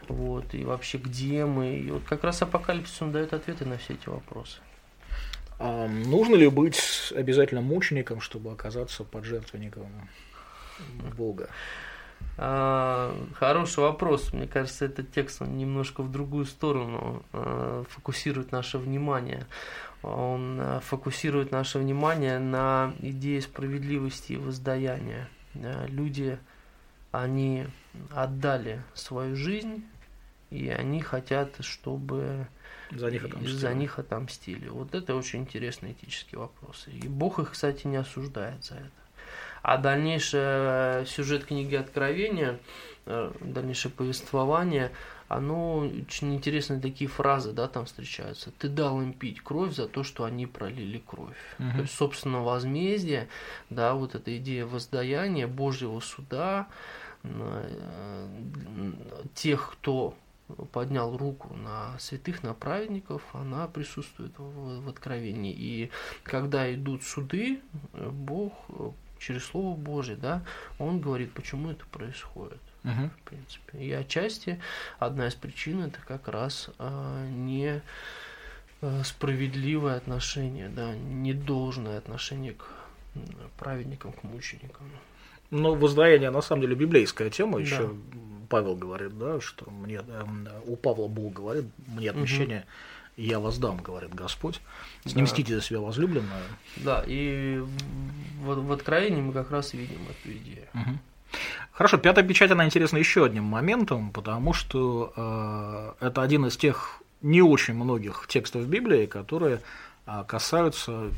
Вот, 0.08 0.52
и 0.54 0.64
вообще 0.64 0.98
где 0.98 1.46
мы? 1.46 1.76
И 1.76 1.90
вот 1.90 2.02
как 2.04 2.24
раз 2.24 2.42
апокалипсис 2.42 3.00
он 3.02 3.12
дает 3.12 3.32
ответы 3.32 3.64
на 3.64 3.78
все 3.78 3.94
эти 3.94 4.08
вопросы. 4.08 4.58
А 5.58 5.88
нужно 5.88 6.36
ли 6.36 6.48
быть 6.48 7.12
обязательно 7.14 7.60
мучеником, 7.60 8.20
чтобы 8.20 8.52
оказаться 8.52 9.04
под 9.04 9.24
жертвенником 9.24 9.86
Бога? 11.16 11.48
А, 12.36 13.14
хороший 13.34 13.80
вопрос. 13.80 14.32
Мне 14.32 14.46
кажется, 14.46 14.84
этот 14.84 15.10
текст 15.12 15.42
он 15.42 15.56
немножко 15.56 16.02
в 16.02 16.10
другую 16.10 16.44
сторону 16.44 17.22
а, 17.32 17.84
фокусирует 17.88 18.52
наше 18.52 18.78
внимание. 18.78 19.46
Он 20.02 20.58
а, 20.60 20.80
фокусирует 20.80 21.50
наше 21.50 21.78
внимание 21.78 22.38
на 22.38 22.94
идее 23.00 23.42
справедливости 23.42 24.34
и 24.34 24.36
воздаяния. 24.36 25.28
Люди, 25.88 26.38
они 27.10 27.66
отдали 28.10 28.82
свою 28.94 29.34
жизнь, 29.34 29.84
и 30.50 30.68
они 30.68 31.00
хотят, 31.00 31.56
чтобы 31.60 32.46
за 32.90 33.10
них 33.10 33.24
отомстили. 33.24 33.56
За 33.56 33.74
них 33.74 33.98
отомстили. 33.98 34.68
Вот 34.68 34.94
это 34.94 35.16
очень 35.16 35.40
интересный 35.40 35.92
этический 35.92 36.36
вопрос. 36.36 36.86
И 36.86 37.08
Бог 37.08 37.38
их, 37.40 37.52
кстати, 37.52 37.86
не 37.86 37.96
осуждает 37.96 38.64
за 38.64 38.74
это. 38.76 38.97
А 39.62 39.76
дальнейший 39.76 41.06
сюжет 41.06 41.44
книги 41.44 41.74
Откровения, 41.74 42.58
э, 43.06 43.32
дальнейшее 43.40 43.92
повествование, 43.92 44.92
оно 45.28 45.78
очень 45.80 46.34
интересные 46.34 46.80
такие 46.80 47.08
фразы, 47.08 47.52
да, 47.52 47.68
там 47.68 47.84
встречаются. 47.84 48.50
Ты 48.58 48.68
дал 48.68 49.00
им 49.02 49.12
пить 49.12 49.42
кровь 49.42 49.74
за 49.74 49.86
то, 49.86 50.02
что 50.02 50.24
они 50.24 50.46
пролили 50.46 51.02
кровь. 51.06 51.36
Угу. 51.58 51.70
То 51.72 51.80
есть, 51.82 51.94
собственно, 51.94 52.42
возмездие, 52.42 53.28
да, 53.68 53.94
вот 53.94 54.14
эта 54.14 54.36
идея 54.38 54.64
воздаяния, 54.64 55.46
Божьего 55.46 56.00
суда, 56.00 56.68
э, 57.24 57.78
тех, 59.34 59.72
кто 59.72 60.14
поднял 60.72 61.14
руку 61.14 61.52
на 61.52 61.98
святых, 61.98 62.42
на 62.42 62.54
праведников, 62.54 63.22
она 63.34 63.68
присутствует 63.68 64.32
в, 64.38 64.80
в 64.80 64.88
Откровении. 64.88 65.52
И 65.52 65.90
когда 66.22 66.72
идут 66.72 67.02
суды, 67.02 67.60
Бог 67.92 68.54
через 69.18 69.44
Слово 69.44 69.76
Божье, 69.76 70.16
да, 70.16 70.42
он 70.78 71.00
говорит, 71.00 71.32
почему 71.32 71.70
это 71.70 71.84
происходит. 71.86 72.60
Угу. 72.84 73.10
В 73.10 73.28
принципе. 73.28 73.78
И 73.78 73.92
отчасти 73.92 74.60
одна 74.98 75.28
из 75.28 75.34
причин 75.34 75.82
это 75.82 75.98
как 76.06 76.28
раз 76.28 76.70
а, 76.78 77.26
не 77.26 77.82
а, 78.80 79.02
справедливое 79.04 79.96
отношение, 79.96 80.68
да, 80.68 80.94
недолжное 80.94 81.98
отношение 81.98 82.54
к 82.54 82.64
праведникам, 83.58 84.12
к 84.12 84.22
мученикам. 84.22 84.90
Но 85.50 85.74
воздаяние 85.74 86.30
на 86.30 86.40
самом 86.40 86.62
деле 86.62 86.76
библейская 86.76 87.30
тема, 87.30 87.58
еще 87.58 87.88
да. 87.88 87.94
Павел 88.48 88.76
говорит, 88.76 89.18
да, 89.18 89.40
что 89.40 89.70
мне 89.70 90.00
у 90.66 90.76
Павла 90.76 91.08
Бог 91.08 91.32
говорит, 91.32 91.66
мне 91.86 92.10
отмещение 92.10 92.60
угу 92.60 92.66
я 93.24 93.38
воздам, 93.40 93.78
говорит 93.78 94.14
Господь. 94.14 94.60
С 95.04 95.14
ним 95.14 95.26
да. 95.26 95.34
за 95.34 95.60
себя 95.60 95.80
возлюбленную. 95.80 96.42
Да, 96.76 97.02
и 97.06 97.58
в, 98.40 98.66
в 98.66 98.72
Откровении 98.72 99.20
мы 99.20 99.32
как 99.32 99.50
раз 99.50 99.74
видим 99.74 100.00
эту 100.08 100.36
идею. 100.36 100.66
Угу. 100.74 100.98
Хорошо, 101.72 101.98
пятая 101.98 102.24
печать, 102.24 102.50
она 102.50 102.64
интересна 102.64 102.96
еще 102.96 103.24
одним 103.24 103.44
моментом, 103.44 104.10
потому 104.12 104.52
что 104.52 105.12
э, 106.00 106.06
это 106.06 106.22
один 106.22 106.46
из 106.46 106.56
тех 106.56 107.02
не 107.20 107.42
очень 107.42 107.74
многих 107.74 108.26
текстов 108.28 108.66
Библии, 108.66 109.06
которые 109.06 109.60
э, 110.06 110.24
касаются 110.26 111.10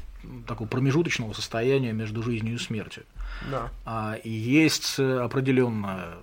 такого 0.47 0.67
промежуточного 0.67 1.33
состояния 1.33 1.93
между 1.93 2.23
жизнью 2.23 2.55
и 2.55 2.59
смертью. 2.59 3.05
Да. 3.51 3.71
А, 3.85 4.15
и 4.23 4.31
есть 4.31 4.99
определенная 4.99 6.17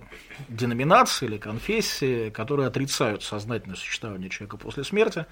деноминация 0.48 1.28
или 1.28 1.38
конфессия, 1.38 2.30
которые 2.30 2.68
отрицают 2.68 3.22
сознательное 3.22 3.76
существование 3.76 4.30
человека 4.30 4.56
после 4.56 4.84
смерти. 4.84 5.26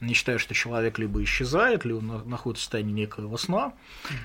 Они 0.00 0.14
считают, 0.14 0.42
что 0.42 0.52
человек 0.52 0.98
либо 0.98 1.22
исчезает, 1.22 1.84
либо 1.84 2.00
находится 2.00 2.62
в 2.62 2.64
состоянии 2.64 2.92
некоего 2.92 3.36
сна. 3.36 3.72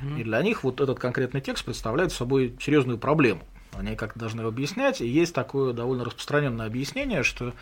Угу. 0.02 0.18
И 0.18 0.24
для 0.24 0.42
них 0.42 0.64
вот 0.64 0.82
этот 0.82 1.00
конкретный 1.00 1.40
текст 1.40 1.66
представляет 1.66 2.12
собой 2.12 2.56
серьезную 2.60 2.98
проблему. 2.98 3.44
Они 3.74 3.96
как-то 3.96 4.20
должны 4.20 4.42
его 4.42 4.50
объяснять. 4.50 5.02
И 5.02 5.08
есть 5.08 5.36
такое 5.36 5.74
довольно 5.74 6.04
распространенное 6.04 6.66
объяснение, 6.66 7.22
что 7.22 7.54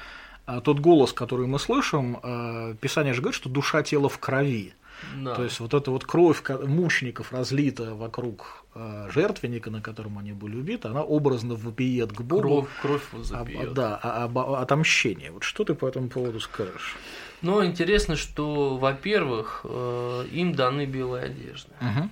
а, 0.46 0.62
тот 0.62 0.80
голос, 0.80 1.12
который 1.12 1.48
мы 1.48 1.60
слышим, 1.60 2.20
а, 2.24 2.74
Писание 2.76 3.14
же 3.14 3.22
говорит, 3.22 3.36
что 3.36 3.50
душа 3.50 3.84
тела 3.84 4.08
в 4.08 4.18
крови. 4.20 4.74
Да. 5.16 5.36
То 5.36 5.44
есть 5.44 5.60
вот 5.60 5.74
эта 5.74 5.92
вот 5.92 6.06
кровь 6.06 6.42
мучеников 6.50 7.32
разлита 7.32 7.96
вокруг 7.96 8.66
э, 8.74 9.10
жертвенника, 9.12 9.72
на 9.72 9.82
котором 9.82 10.18
они 10.18 10.34
были 10.34 10.56
убиты, 10.56 10.88
она 10.88 11.04
образно 11.04 11.56
вопиет 11.56 12.12
к 12.12 12.22
Богу. 12.22 12.68
Кровь, 12.82 13.02
кровь 13.12 13.32
об, 13.32 13.74
да, 13.74 13.96
об, 13.98 14.38
об 14.38 14.50
отомщении. 14.52 15.30
Вот 15.30 15.44
что 15.44 15.64
ты 15.64 15.74
по 15.74 15.88
этому 15.88 16.10
поводу 16.10 16.40
скажешь? 16.40 16.96
Ну, 17.42 17.64
интересно, 17.66 18.16
что, 18.16 18.78
во-первых, 18.78 19.62
э, 19.64 20.26
им 20.32 20.56
даны 20.56 20.86
белые 20.86 21.26
одежды, 21.26 21.72
угу. 21.80 22.10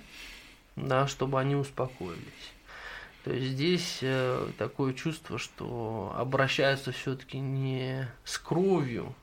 да, 0.76 1.06
чтобы 1.06 1.40
они 1.40 1.56
успокоились. 1.56 2.52
То 3.24 3.32
есть 3.32 3.52
здесь 3.52 3.98
э, 4.02 4.46
такое 4.58 4.92
чувство, 4.92 5.38
что 5.38 6.14
обращаются 6.16 6.92
все-таки 6.92 7.38
не 7.38 8.06
с 8.24 8.38
кровью, 8.38 9.14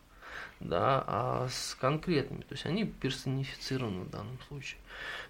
да, 0.61 1.03
а 1.07 1.47
с 1.49 1.75
конкретными. 1.79 2.41
То 2.41 2.53
есть 2.53 2.65
они 2.65 2.85
персонифицированы 2.85 4.03
в 4.03 4.09
данном 4.09 4.37
случае. 4.47 4.79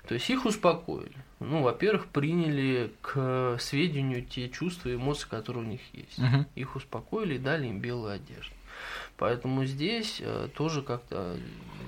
То 0.07 0.13
есть 0.13 0.29
их 0.29 0.45
успокоили. 0.45 1.15
Ну, 1.39 1.63
во-первых, 1.63 2.07
приняли 2.07 2.93
к 3.01 3.57
сведению 3.59 4.25
те 4.25 4.49
чувства 4.49 4.89
и 4.89 4.95
эмоции, 4.95 5.27
которые 5.29 5.63
у 5.63 5.67
них 5.67 5.81
есть. 5.93 6.19
Угу. 6.19 6.45
Их 6.55 6.75
успокоили 6.75 7.35
и 7.35 7.39
дали 7.39 7.67
им 7.67 7.79
белую 7.79 8.13
одежду. 8.13 8.53
Поэтому 9.17 9.65
здесь 9.65 10.19
э, 10.19 10.47
тоже 10.55 10.81
как-то 10.81 11.37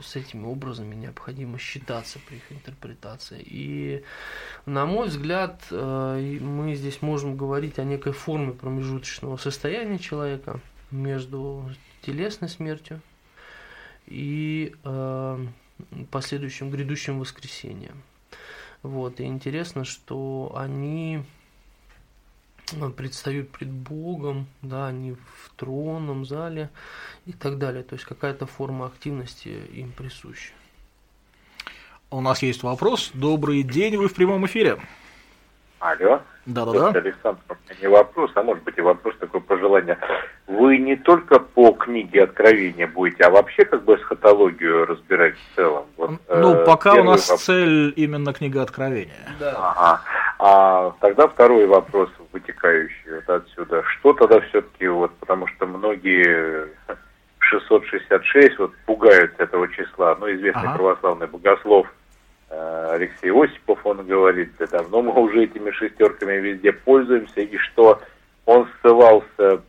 с 0.03 0.15
этими 0.15 0.45
образами 0.45 0.93
необходимо 0.93 1.57
считаться 1.57 2.19
при 2.27 2.35
их 2.35 2.51
интерпретации. 2.51 3.41
И, 3.43 4.03
на 4.67 4.85
мой 4.85 5.07
взгляд, 5.07 5.63
э, 5.71 6.37
мы 6.39 6.75
здесь 6.75 7.01
можем 7.01 7.35
говорить 7.35 7.79
о 7.79 7.83
некой 7.83 8.11
форме 8.11 8.51
промежуточного 8.51 9.37
состояния 9.37 9.97
человека 9.97 10.59
между 10.91 11.67
телесной 12.03 12.49
смертью 12.49 13.01
и 14.07 14.73
э, 14.83 15.45
последующим 16.11 16.69
грядущим 16.69 17.19
воскресением. 17.19 18.03
Вот, 18.81 19.19
и 19.19 19.23
интересно, 19.23 19.85
что 19.85 20.53
они 20.55 21.23
э, 22.73 22.89
предстают 22.89 23.49
пред 23.49 23.69
Богом, 23.69 24.47
да, 24.61 24.87
они 24.87 25.13
в 25.13 25.51
тронном 25.55 26.25
зале 26.25 26.69
и 27.25 27.31
так 27.31 27.57
далее. 27.57 27.83
То 27.83 27.95
есть 27.95 28.05
какая-то 28.05 28.45
форма 28.45 28.87
активности 28.87 29.49
им 29.73 29.91
присуща. 29.91 30.53
У 32.09 32.21
нас 32.21 32.43
есть 32.43 32.61
вопрос. 32.61 33.11
Добрый 33.13 33.63
день, 33.63 33.97
вы 33.97 34.07
в 34.07 34.13
прямом 34.13 34.45
эфире. 34.45 34.79
Алло. 35.83 36.21
Да-да-да. 36.45 36.97
Александр, 36.97 37.41
у 37.49 37.53
меня 37.53 37.81
не 37.81 37.87
вопрос, 37.87 38.31
а 38.35 38.43
может 38.43 38.63
быть 38.63 38.77
и 38.77 38.81
вопрос 38.81 39.15
такое 39.19 39.41
пожелание. 39.41 39.97
Вы 40.47 40.77
не 40.77 40.95
только 40.95 41.39
по 41.39 41.73
книге 41.73 42.23
Откровения 42.23 42.87
будете, 42.87 43.25
а 43.25 43.29
вообще 43.29 43.65
как 43.65 43.83
бы 43.83 43.95
эсхатологию 43.95 44.85
разбирать 44.85 45.35
в 45.35 45.55
целом? 45.57 45.85
Вот, 45.97 46.11
ну, 46.29 46.53
э, 46.53 46.65
пока 46.65 46.93
у 46.93 47.03
нас 47.03 47.27
вопрос. 47.27 47.43
цель 47.43 47.93
именно 47.97 48.33
книга 48.33 48.61
Откровения. 48.61 49.27
Да. 49.41 49.55
Ага. 49.57 50.01
А 50.39 50.91
тогда 51.01 51.27
второй 51.27 51.67
вопрос, 51.67 52.09
вытекающий 52.31 53.15
вот 53.15 53.29
отсюда. 53.29 53.83
Что 53.83 54.13
тогда 54.13 54.39
все-таки, 54.39 54.87
вот, 54.87 55.11
потому 55.15 55.47
что 55.47 55.65
многие 55.65 56.69
666 57.39 58.57
вот 58.57 58.71
пугаются 58.85 59.43
этого 59.43 59.67
числа, 59.67 60.15
ну, 60.17 60.31
известный 60.31 60.69
ага. 60.69 60.77
православный 60.77 61.27
богослов– 61.27 61.87
Э, 62.02 62.02
Алексей 62.91 63.31
Осипов, 63.31 63.85
он 63.85 64.05
говорит, 64.05 64.51
да 64.59 64.67
давно 64.67 65.01
мы 65.01 65.13
уже 65.13 65.43
этими 65.43 65.71
шестерками 65.71 66.33
везде 66.33 66.71
пользуемся, 66.71 67.41
и 67.41 67.57
что 67.57 68.01
он 68.45 68.67
ссылался 68.81 69.61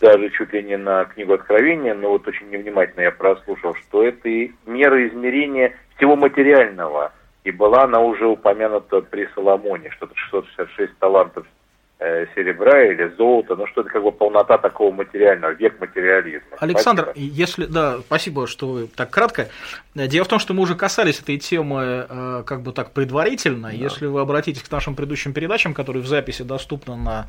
даже 0.00 0.30
чуть 0.30 0.52
ли 0.52 0.62
не 0.62 0.76
на 0.76 1.04
книгу 1.04 1.34
Откровения, 1.34 1.94
но 1.94 2.10
вот 2.10 2.26
очень 2.26 2.50
невнимательно 2.50 3.02
я 3.02 3.10
прослушал, 3.10 3.74
что 3.74 4.02
это 4.02 4.28
и 4.28 4.52
мера 4.66 5.06
измерения 5.08 5.76
всего 5.96 6.16
материального, 6.16 7.12
и 7.44 7.50
была 7.50 7.84
она 7.84 8.00
уже 8.00 8.26
упомянута 8.26 9.00
при 9.02 9.28
Соломоне, 9.34 9.90
что-то 9.90 10.14
666 10.16 10.98
талантов 10.98 11.46
Э, 11.46 11.63
серебра 11.98 12.84
или 12.84 13.14
золота, 13.16 13.56
ну 13.56 13.66
что-то 13.68 13.88
как 13.88 14.02
бы 14.02 14.12
полнота 14.12 14.58
такого 14.58 14.92
материального, 14.92 15.52
век 15.52 15.80
материализма. 15.80 16.56
Александр, 16.58 17.04
спасибо. 17.04 17.34
если, 17.34 17.66
да, 17.66 17.98
спасибо, 18.00 18.46
что 18.46 18.68
вы 18.68 18.86
так 18.88 19.10
кратко. 19.10 19.48
Дело 19.94 20.24
в 20.24 20.28
том, 20.28 20.38
что 20.38 20.54
мы 20.54 20.62
уже 20.62 20.74
касались 20.74 21.20
этой 21.20 21.38
темы 21.38 22.06
э, 22.08 22.42
как 22.46 22.62
бы 22.62 22.72
так 22.72 22.90
предварительно. 22.92 23.68
Да. 23.68 23.74
Если 23.74 24.06
вы 24.06 24.20
обратитесь 24.20 24.62
к 24.62 24.70
нашим 24.70 24.94
предыдущим 24.94 25.32
передачам, 25.32 25.72
которые 25.72 26.02
в 26.02 26.06
записи 26.06 26.42
доступны 26.42 26.96
на 26.96 27.26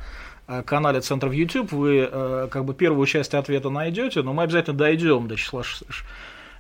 э, 0.48 0.64
канале 0.64 1.00
Центра 1.02 1.30
в 1.30 1.34
YouTube, 1.34 1.72
вы 1.72 2.10
как 2.52 2.66
бы 2.66 2.74
первую 2.74 3.06
часть 3.06 3.34
ответа 3.34 3.70
найдете, 3.70 4.22
но 4.24 4.34
мы 4.34 4.44
обязательно 4.44 4.78
дойдем 4.78 5.28
до 5.28 5.36
числа 5.36 5.64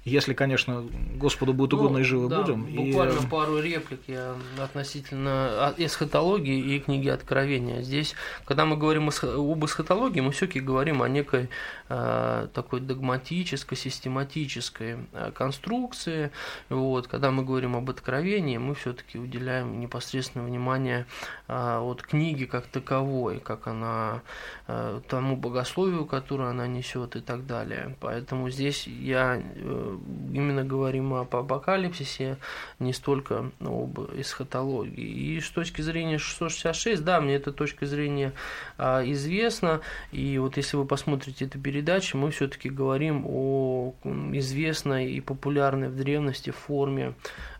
если, 0.06 0.36
конечно, 0.36 0.86
Господу 1.16 1.54
будет 1.54 1.72
ну, 1.72 1.80
угодно 1.80 1.98
ну, 1.98 2.04
и 2.04 2.08
живы 2.08 2.30
да, 2.30 2.42
будем. 2.42 2.64
Буквально 2.64 3.20
и... 3.20 3.28
пару 3.28 3.60
реплик 3.60 4.02
я 4.06 4.36
относительно 4.60 5.74
эсхатологии 5.78 6.76
и 6.76 6.80
книги 6.80 7.10
Откровения. 7.10 7.82
Здесь, 7.82 8.14
когда 8.46 8.66
мы 8.66 8.78
говорим 8.78 9.10
об 9.10 9.66
эсхатологии, 9.66 10.22
мы 10.22 10.32
все-таки 10.32 10.60
говорим 10.60 11.02
о 11.02 11.10
некой 11.10 11.50
э, 11.90 12.48
такой 12.54 12.82
догматической, 12.82 13.76
систематической 13.76 14.98
э, 15.12 15.32
конструкции. 15.32 16.30
Вот, 16.70 17.08
когда 17.08 17.32
мы 17.32 17.44
говорим 17.44 17.76
об 17.76 17.90
Откровении, 17.90 18.60
мы 18.60 18.76
все-таки 18.76 19.18
уделяем 19.18 19.80
непосредственное 19.80 20.46
внимание 20.46 21.08
э, 21.48 21.80
от 21.80 22.04
книги 22.04 22.46
как 22.46 22.68
таковой, 22.68 23.40
как 23.40 23.66
она 23.66 24.22
э, 24.68 25.02
тому 25.10 25.36
богословию, 25.36 26.06
которое 26.06 26.52
она 26.52 26.68
несет 26.68 27.16
и 27.16 27.22
так 27.22 27.48
далее. 27.48 27.96
Поэтому 28.00 28.52
здесь 28.52 28.86
я 28.86 29.42
э, 29.42 29.95
именно 30.34 30.64
говорим 30.64 31.14
об 31.14 31.36
апокалипсисе, 31.36 32.38
не 32.80 32.94
столько 32.94 33.52
об 33.60 34.00
эсхатологии. 34.14 35.06
И 35.06 35.40
с 35.40 35.50
точки 35.50 35.82
зрения 35.82 36.18
666, 36.18 37.04
да, 37.04 37.22
мне 37.22 37.36
эта 37.36 37.52
точка 37.52 37.86
зрения 37.86 38.34
а, 38.78 39.04
известна. 39.04 39.82
И 40.12 40.38
вот 40.38 40.58
если 40.58 40.78
вы 40.78 40.86
посмотрите 40.86 41.46
эту 41.46 41.60
передачу, 41.60 42.18
мы 42.18 42.32
все-таки 42.32 42.70
говорим 42.70 43.26
о 43.28 43.94
известной 44.04 45.12
и 45.12 45.22
популярной 45.22 45.90
в 45.90 45.96
древности 45.96 46.52
форме 46.52 47.14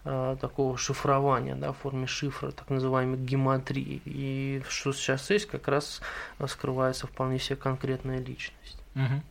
а, 0.04 0.36
такого 0.36 0.78
шифрования, 0.78 1.56
да, 1.56 1.72
в 1.72 1.78
форме 1.78 2.08
шифра, 2.08 2.52
так 2.52 2.70
называемой 2.70 3.18
гематрии. 3.18 4.02
И 4.06 4.62
что 4.70 4.94
сейчас 4.94 5.30
есть, 5.30 5.48
как 5.48 5.68
раз 5.68 6.02
скрывается 6.48 7.08
вполне 7.08 7.40
себе 7.40 7.56
конкретная 7.56 8.20
личность. 8.20 8.78
Угу. 8.96 9.22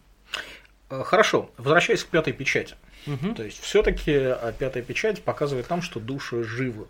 Хорошо, 1.02 1.50
возвращаясь 1.56 2.04
к 2.04 2.08
пятой 2.08 2.32
печати. 2.32 2.76
Угу. 3.06 3.34
То 3.34 3.42
есть 3.42 3.60
все-таки 3.60 4.12
а, 4.14 4.52
пятая 4.52 4.82
печать 4.82 5.22
показывает 5.22 5.68
нам, 5.70 5.82
что 5.82 6.00
души 6.00 6.44
живы 6.44 6.86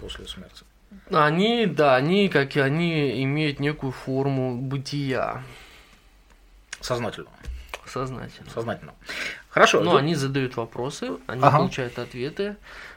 после 0.00 0.26
смерти. 0.26 0.64
Они, 1.10 1.66
да, 1.66 1.96
они, 1.96 2.28
как 2.28 2.56
и 2.56 2.60
они, 2.60 3.22
имеют 3.22 3.60
некую 3.60 3.92
форму 3.92 4.56
бытия. 4.56 5.42
Сознательно. 6.80 7.30
Сознательно. 7.86 8.50
Сознательно. 8.50 8.94
Хорошо. 9.48 9.80
Но 9.80 9.92
да. 9.92 9.98
они 9.98 10.14
задают 10.14 10.56
вопросы, 10.56 11.12
они 11.26 11.42
ага. 11.42 11.58
получают 11.58 11.98
ответы, 11.98 12.56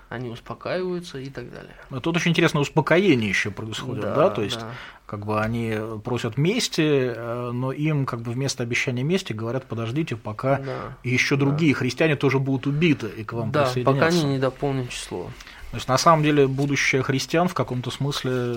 они 0.09 0.29
успокаиваются 0.29 1.17
и 1.17 1.29
так 1.29 1.51
далее. 1.51 1.75
Тут 2.01 2.15
очень 2.15 2.31
интересное 2.31 2.61
успокоение 2.61 3.29
еще 3.29 3.51
происходит, 3.51 4.03
да, 4.03 4.15
да? 4.15 4.29
то 4.29 4.41
есть 4.41 4.59
да. 4.59 4.71
Как 5.05 5.25
бы 5.25 5.39
они 5.39 5.75
просят 6.03 6.37
мести, 6.37 7.13
э, 7.15 7.51
но 7.51 7.71
им 7.71 8.05
как 8.05 8.21
бы 8.21 8.31
вместо 8.31 8.63
обещания 8.63 9.03
мести 9.03 9.33
говорят, 9.33 9.65
подождите, 9.65 10.15
пока 10.15 10.59
да. 10.59 10.97
еще 11.03 11.35
другие 11.35 11.73
да. 11.73 11.79
христиане 11.79 12.15
тоже 12.15 12.39
будут 12.39 12.67
убиты 12.67 13.07
и 13.15 13.23
к 13.23 13.33
вам 13.33 13.51
да, 13.51 13.65
присоединятся. 13.65 13.93
пока 13.93 14.07
они 14.07 14.23
не 14.23 14.39
дополнят 14.39 14.89
число. 14.89 15.29
То 15.75 15.77
есть, 15.77 15.89
на 15.89 15.97
самом 15.97 16.23
деле, 16.23 16.47
будущее 16.47 17.03
христиан 17.03 17.49
в 17.49 17.53
каком-то 17.53 17.91
смысле, 17.91 18.55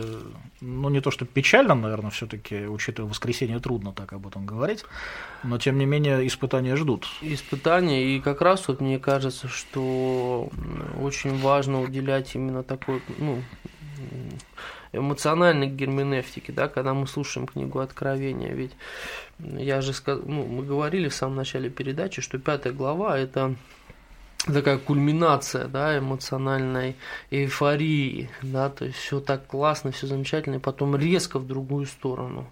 ну, 0.61 0.89
не 0.89 1.01
то 1.01 1.11
что 1.11 1.25
печально, 1.25 1.75
наверное, 1.75 2.13
все-таки, 2.13 2.67
учитывая 2.67 3.11
воскресенье, 3.11 3.59
трудно 3.59 3.93
так 3.93 4.13
об 4.13 4.29
этом 4.29 4.47
говорить, 4.47 4.85
но, 5.43 5.59
тем 5.59 5.79
не 5.79 5.85
менее, 5.85 6.25
испытания 6.29 6.77
ждут. 6.77 7.09
Испытания, 7.21 8.05
и 8.15 8.21
как 8.21 8.41
раз 8.41 8.69
вот 8.69 8.81
мне 8.81 9.01
кажется, 9.01 9.49
что 9.49 10.49
очень 11.01 11.37
важно 11.41 11.83
уделять 11.83 12.37
именно 12.37 12.63
такой, 12.63 13.03
ну, 13.19 13.43
эмоциональной 14.93 15.69
герменевтике, 15.69 16.53
да, 16.53 16.69
когда 16.69 16.95
мы 16.95 17.07
слушаем 17.07 17.47
книгу 17.47 17.79
Откровения, 17.79 18.53
ведь 18.53 18.73
я 19.39 19.81
же 19.81 19.93
сказал, 19.93 20.23
ну, 20.27 20.45
мы 20.45 20.65
говорили 20.65 21.09
в 21.09 21.15
самом 21.15 21.37
начале 21.37 21.71
передачи, 21.71 22.23
что 22.23 22.39
пятая 22.39 22.73
глава– 22.73 23.19
это 23.19 23.55
такая 24.47 24.79
кульминация, 24.79 25.67
да, 25.67 25.99
эмоциональной 25.99 26.97
эйфории, 27.31 28.31
да, 28.43 28.69
то 28.71 28.85
есть 28.85 28.99
все 28.99 29.21
так 29.21 29.47
классно, 29.47 29.93
все 29.93 30.07
замечательно, 30.07 30.57
и 30.57 30.61
потом 30.61 30.97
резко 30.97 31.39
в 31.39 31.47
другую 31.47 31.87
сторону 31.87 32.49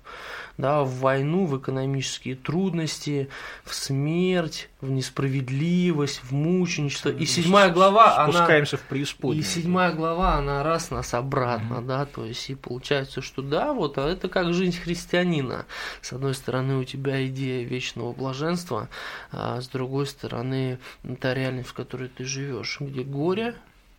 да, 0.59 0.83
в 0.83 1.01
войну, 1.01 1.47
в 1.47 1.59
экономические 1.59 2.35
трудности, 2.35 3.29
в 3.65 3.75
смерть, 3.75 4.69
в 4.81 4.91
несправедливость, 4.91 6.21
в 6.23 6.33
мученичество. 6.33 7.11
И 7.11 7.27
седьмая 7.27 7.71
глава, 7.71 8.19
она... 8.19 8.33
Спускаемся 8.33 8.77
в 8.77 8.83
преисподнюю. 8.83 9.45
И 9.45 9.47
седьмая 9.47 9.93
глава, 9.93 10.35
она 10.35 10.63
раз 10.63 10.91
нас 10.91 11.15
обратно, 11.15 11.75
mm-hmm. 11.75 11.87
да, 11.87 12.07
то 12.07 12.25
есть 12.25 12.49
и 12.51 12.55
получается, 12.55 13.21
что 13.21 13.43
да, 13.43 13.73
вот, 13.73 13.99
а 13.99 14.09
это 14.09 14.29
как 14.29 14.55
жизнь 14.55 14.79
христианина. 14.79 15.67
С 16.01 16.13
одной 16.13 16.35
стороны, 16.35 16.77
у 16.77 16.85
тебя 16.85 17.27
идея 17.27 17.65
вечного 17.65 18.13
блаженства, 18.13 18.89
а 19.31 19.61
с 19.61 19.69
другой 19.69 20.07
стороны, 20.07 20.79
та 21.21 21.35
реальность, 21.35 21.69
в 21.69 21.75
которой 21.75 22.09
ты 22.09 22.25
живешь, 22.25 22.79
где 22.81 23.03
горе, 23.03 23.55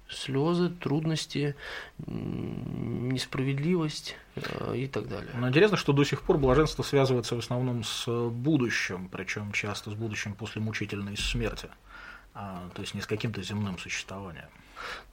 слезы, 0.09 0.69
трудности, 0.69 1.55
несправедливость 2.05 4.15
э, 4.35 4.77
и 4.77 4.87
так 4.87 5.07
далее. 5.07 5.31
Но 5.35 5.49
интересно, 5.49 5.77
что 5.77 5.93
до 5.93 6.03
сих 6.03 6.21
пор 6.21 6.37
блаженство 6.37 6.83
связывается 6.83 7.35
в 7.35 7.39
основном 7.39 7.83
с 7.83 8.07
будущим, 8.29 9.09
причем 9.09 9.51
часто 9.51 9.91
с 9.91 9.93
будущим 9.93 10.33
после 10.33 10.61
мучительной 10.61 11.17
смерти, 11.17 11.69
а, 12.33 12.69
то 12.73 12.81
есть 12.81 12.93
не 12.93 13.01
с 13.01 13.07
каким-то 13.07 13.41
земным 13.41 13.77
существованием. 13.77 14.47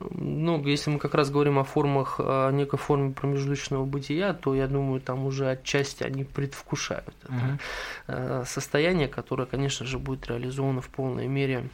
Ну, 0.01 0.65
если 0.67 0.91
мы 0.91 0.99
как 0.99 1.15
раз 1.15 1.31
говорим 1.31 1.59
о 1.59 1.65
формах, 1.65 2.17
о 2.19 2.51
некой 2.51 2.79
форме 2.79 3.13
промежуточного 3.13 3.85
бытия, 3.85 4.33
то 4.35 4.55
я 4.55 4.67
думаю, 4.67 5.01
там 5.01 5.27
уже 5.27 5.51
отчасти 5.51 6.03
они 6.03 6.25
предвкушают 6.25 7.15
это 7.23 7.33
угу. 7.33 8.45
состояние, 8.47 9.09
которое, 9.09 9.47
конечно 9.47 9.87
же, 9.87 9.99
будет 9.99 10.27
реализовано 10.27 10.81
в 10.81 10.89
полной 10.89 11.27
мере 11.27 11.69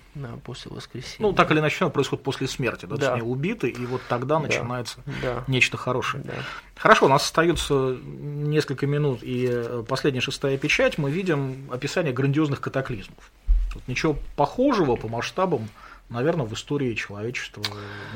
после 0.44 0.70
воскресения. 0.70 1.26
Ну, 1.26 1.32
так 1.32 1.50
или 1.50 1.58
иначе, 1.60 1.84
оно 1.84 1.90
происходит 1.90 2.24
после 2.24 2.46
смерти, 2.46 2.86
да, 2.86 2.94
да. 2.94 2.96
то 2.96 3.02
есть 3.02 3.22
они 3.22 3.30
убиты, 3.30 3.68
и 3.68 3.86
вот 3.86 4.02
тогда 4.08 4.36
да. 4.36 4.46
начинается 4.46 5.00
да. 5.22 5.44
нечто 5.46 5.76
хорошее. 5.76 6.22
Да. 6.24 6.34
Хорошо, 6.76 7.06
у 7.06 7.08
нас 7.08 7.24
остается 7.24 7.98
несколько 8.04 8.86
минут, 8.86 9.22
и 9.22 9.48
э, 9.50 9.84
последняя 9.86 10.20
шестая 10.20 10.56
печать, 10.56 10.98
мы 10.98 11.10
видим 11.10 11.68
описание 11.70 12.12
грандиозных 12.12 12.60
катаклизмов. 12.60 13.30
Вот 13.74 13.86
ничего 13.86 14.16
похожего 14.36 14.96
по 14.96 15.08
масштабам 15.08 15.68
наверное, 16.10 16.44
в 16.44 16.52
истории 16.52 16.94
человечества 16.94 17.62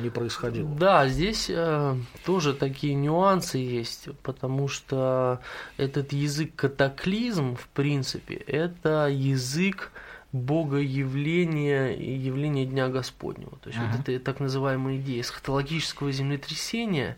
не 0.02 0.10
происходило. 0.10 0.68
Да, 0.68 1.08
здесь 1.08 1.46
э, 1.48 1.96
тоже 2.26 2.52
такие 2.52 2.94
нюансы 2.94 3.58
есть, 3.58 4.08
потому 4.22 4.68
что 4.68 5.40
этот 5.76 6.12
язык 6.12 6.54
катаклизм, 6.56 7.56
в 7.56 7.68
принципе, 7.68 8.34
это 8.34 9.08
язык 9.08 9.92
богоявления 10.34 11.92
и 11.92 12.10
явления 12.10 12.66
Дня 12.66 12.88
Господнего. 12.88 13.52
То 13.62 13.68
есть 13.68 13.78
uh-huh. 13.78 13.96
вот 13.96 14.08
эта 14.08 14.24
так 14.24 14.40
называемая 14.40 14.96
идея 14.96 15.20
эсхатологического 15.20 16.10
землетрясения, 16.10 17.16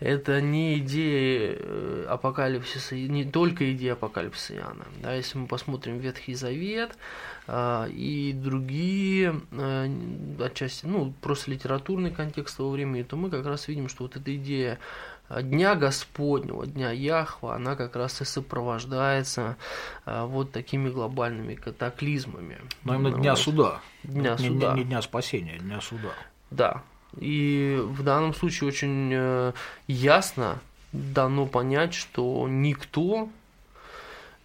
это 0.00 0.40
не 0.40 0.78
идея 0.78 1.56
э, 1.56 2.06
апокалипсиса, 2.08 2.96
не 2.96 3.24
только 3.24 3.72
идея 3.72 3.92
апокалипсиса 3.92 4.56
Иоанна. 4.56 4.86
Да, 5.00 5.14
если 5.14 5.38
мы 5.38 5.46
посмотрим 5.46 5.98
Ветхий 5.98 6.34
Завет, 6.34 6.98
а, 7.46 7.86
и 7.86 8.32
другие 8.32 9.40
а, 9.52 9.88
отчасти, 10.40 10.86
ну, 10.86 11.12
просто 11.20 11.52
литературный 11.52 12.10
контекст 12.10 12.56
того 12.56 12.70
времени, 12.70 13.04
то 13.04 13.16
мы 13.16 13.30
как 13.30 13.46
раз 13.46 13.68
видим, 13.68 13.88
что 13.88 14.02
вот 14.02 14.16
эта 14.16 14.34
идея 14.34 14.80
Дня 15.40 15.74
Господнего, 15.74 16.66
Дня 16.66 16.90
Яхва, 16.90 17.54
она 17.54 17.76
как 17.76 17.96
раз 17.96 18.20
и 18.20 18.24
сопровождается 18.24 19.56
а, 20.04 20.26
вот 20.26 20.52
такими 20.52 20.90
глобальными 20.90 21.54
катаклизмами. 21.54 22.58
Но 22.84 22.96
именно 22.96 23.16
Дня 23.16 23.36
суда. 23.36 23.80
Дня 24.02 24.36
не, 24.38 24.48
суда. 24.48 24.74
Не, 24.74 24.80
не 24.80 24.84
Дня 24.84 25.00
спасения, 25.00 25.58
Дня 25.58 25.80
суда. 25.80 26.10
Да. 26.50 26.82
И 27.16 27.78
в 27.82 28.02
данном 28.02 28.34
случае 28.34 28.68
очень 28.68 29.10
э, 29.12 29.52
ясно 29.86 30.58
дано 30.92 31.46
понять, 31.46 31.94
что 31.94 32.46
никто 32.48 33.28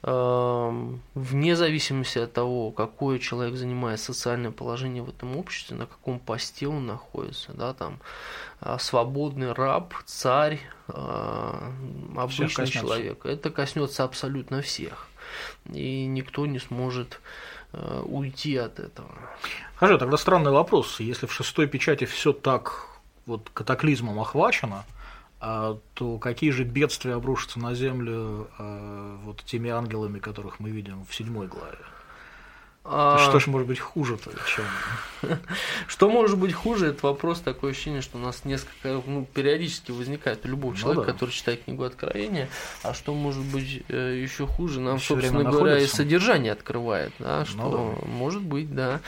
вне 0.07 1.55
зависимости 1.55 2.19
от 2.19 2.31
того, 2.31 2.71
какой 2.71 3.19
человек 3.19 3.55
занимает 3.55 3.99
социальное 3.99 4.51
положение 4.51 5.03
в 5.03 5.09
этом 5.09 5.35
обществе, 5.35 5.75
на 5.75 5.85
каком 5.85 6.19
посте 6.19 6.67
он 6.67 6.85
находится, 6.85 7.51
да, 7.53 7.73
там 7.73 7.99
э, 8.61 8.77
свободный 8.79 9.51
раб, 9.51 9.93
царь, 10.05 10.61
э, 10.87 11.71
обычный 12.15 12.67
человек, 12.67 13.25
это 13.25 13.49
коснется 13.49 14.05
абсолютно 14.05 14.61
всех, 14.61 15.07
и 15.73 16.05
никто 16.05 16.45
не 16.45 16.59
сможет 16.59 17.19
э, 17.73 18.01
уйти 18.05 18.55
от 18.55 18.79
этого. 18.79 19.13
Хорошо, 19.75 19.97
тогда 19.97 20.15
странный 20.15 20.51
вопрос, 20.51 21.01
если 21.01 21.25
в 21.25 21.33
шестой 21.33 21.67
печати 21.67 22.05
все 22.05 22.31
так 22.31 22.85
вот 23.25 23.49
катаклизмом 23.53 24.21
охвачено, 24.21 24.85
а, 24.85 24.96
то 25.39 26.17
какие 26.17 26.49
же 26.49 26.63
бедствия 26.63 27.13
обрушатся 27.13 27.59
на 27.59 27.75
землю 27.75 28.49
а, 28.57 29.17
вот 29.23 29.43
теми 29.43 29.69
ангелами, 29.69 30.19
которых 30.19 30.59
мы 30.59 30.71
видим 30.71 31.05
в 31.05 31.13
седьмой 31.13 31.47
главе? 31.47 31.77
А... 32.89 33.17
Что 33.19 33.39
ж 33.39 33.47
может 33.47 33.67
быть 33.67 33.79
хуже-то, 33.79 34.31
чем? 34.47 34.65
Что 35.87 36.09
может 36.09 36.37
быть 36.37 36.53
хуже, 36.53 36.87
это 36.87 37.05
вопрос 37.05 37.41
такое 37.41 37.71
ощущение, 37.71 38.01
что 38.01 38.17
у 38.17 38.21
нас 38.21 38.45
несколько, 38.45 39.01
ну, 39.05 39.27
периодически 39.33 39.91
возникает 39.91 40.45
у 40.45 40.47
любого 40.47 40.71
ну 40.71 40.77
человека, 40.77 41.07
да. 41.07 41.11
который 41.13 41.31
читает 41.31 41.63
книгу 41.65 41.83
Откровения, 41.83 42.47
а 42.83 42.93
что 42.93 43.13
может 43.13 43.43
быть 43.43 43.83
э, 43.89 44.19
еще 44.21 44.47
хуже, 44.47 44.79
нам, 44.79 44.99
Всё 44.99 45.15
собственно 45.15 45.43
говоря, 45.43 45.73
находится. 45.73 45.95
и 45.95 45.97
содержание 45.97 46.51
открывает, 46.53 47.11
да, 47.19 47.39
ну 47.39 47.45
что 47.45 47.57
ну, 47.57 47.97
да. 47.99 48.07
может 48.07 48.41
быть, 48.41 48.73
да. 48.73 49.01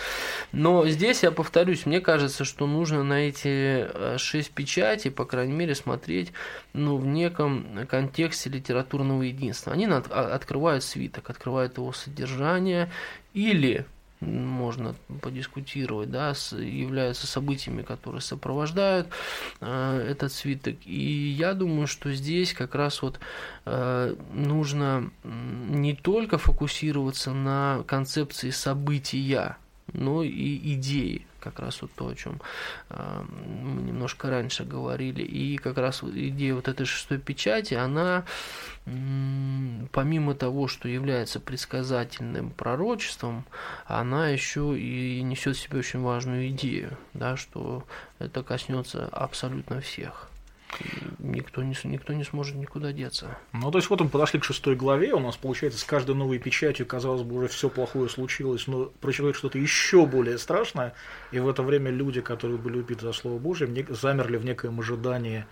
Но 0.52 0.86
здесь 0.88 1.24
я 1.24 1.32
повторюсь, 1.32 1.86
мне 1.86 2.02
кажется, 2.02 2.44
что 2.44 2.68
нужно 2.68 3.04
на 3.04 3.30
эти 3.30 3.88
э, 3.88 4.18
шесть 4.18 4.52
печатей, 4.52 5.12
по 5.12 5.24
крайней 5.24 5.54
мере, 5.54 5.74
смотреть, 5.74 6.34
ну, 6.74 6.98
в 6.98 7.06
неком 7.06 7.88
контексте 7.88 8.50
литературного 8.50 9.24
единства. 9.24 9.72
Они 9.72 9.86
открывают 9.86 10.84
свиток, 10.84 11.30
открывают 11.30 11.78
его 11.78 11.94
содержание 11.94 12.92
или 13.40 13.86
можно 14.20 14.96
подискутировать, 15.22 16.12
да, 16.12 16.34
с, 16.34 16.52
являются 16.54 17.26
событиями, 17.26 17.84
которые 17.84 18.20
сопровождают 18.22 19.08
э, 19.62 20.08
этот 20.12 20.34
свиток. 20.34 20.76
И 20.86 21.30
я 21.30 21.54
думаю, 21.54 21.88
что 21.88 22.12
здесь 22.12 22.54
как 22.54 22.76
раз 22.76 23.02
вот 23.02 23.20
э, 23.66 24.16
нужно 24.34 25.10
не 25.24 25.96
только 25.96 26.38
фокусироваться 26.38 27.32
на 27.32 27.84
концепции 27.88 28.50
события, 28.50 29.58
но 29.94 30.22
и 30.24 30.74
идеи 30.74 31.26
как 31.40 31.60
раз 31.60 31.82
вот 31.82 31.92
то, 31.96 32.08
о 32.08 32.16
чем 32.16 32.42
э, 32.90 33.24
мы 33.30 33.82
немножко 33.82 34.30
раньше 34.30 34.64
говорили. 34.64 35.22
И 35.22 35.58
как 35.58 35.78
раз 35.78 36.04
идея 36.04 36.56
вот 36.56 36.68
этой 36.68 36.86
шестой 36.86 37.18
печати, 37.20 37.74
она 37.74 38.26
помимо 39.92 40.34
того, 40.34 40.68
что 40.68 40.88
является 40.88 41.40
предсказательным 41.40 42.50
пророчеством, 42.50 43.46
она 43.86 44.30
еще 44.30 44.78
и 44.80 45.22
несет 45.22 45.58
в 45.58 45.60
себе 45.60 45.80
очень 45.80 46.02
важную 46.02 46.50
идею, 46.50 46.98
да, 47.14 47.38
что 47.38 47.84
это 48.18 48.42
коснется 48.44 49.08
абсолютно 49.12 49.82
всех 49.82 50.30
никто 51.20 51.64
не, 51.64 51.76
никто 51.84 52.14
не 52.14 52.24
сможет 52.24 52.56
никуда 52.56 52.92
деться. 52.92 53.38
Ну, 53.54 53.72
то 53.72 53.78
есть 53.78 53.90
вот 53.90 54.02
мы 54.02 54.10
подошли 54.10 54.40
к 54.40 54.44
шестой 54.44 54.76
главе, 54.76 55.14
у 55.14 55.20
нас 55.20 55.38
получается 55.38 55.80
с 55.80 55.84
каждой 55.84 56.16
новой 56.16 56.40
печатью, 56.40 56.86
казалось 56.86 57.24
бы, 57.24 57.36
уже 57.36 57.48
все 57.48 57.70
плохое 57.70 58.10
случилось, 58.10 58.68
но 58.68 58.86
прочитать 59.02 59.36
что-то 59.36 59.58
еще 59.58 60.06
более 60.06 60.38
страшное, 60.38 60.94
и 61.32 61.40
в 61.40 61.48
это 61.48 61.64
время 61.64 61.92
люди, 61.92 62.22
которые 62.22 62.58
были 62.58 62.80
убиты 62.80 63.06
за 63.06 63.14
Слово 63.14 63.40
Божие, 63.40 63.86
замерли 63.90 64.38
в 64.38 64.46
некоем 64.46 64.80
ожидании 64.80 65.46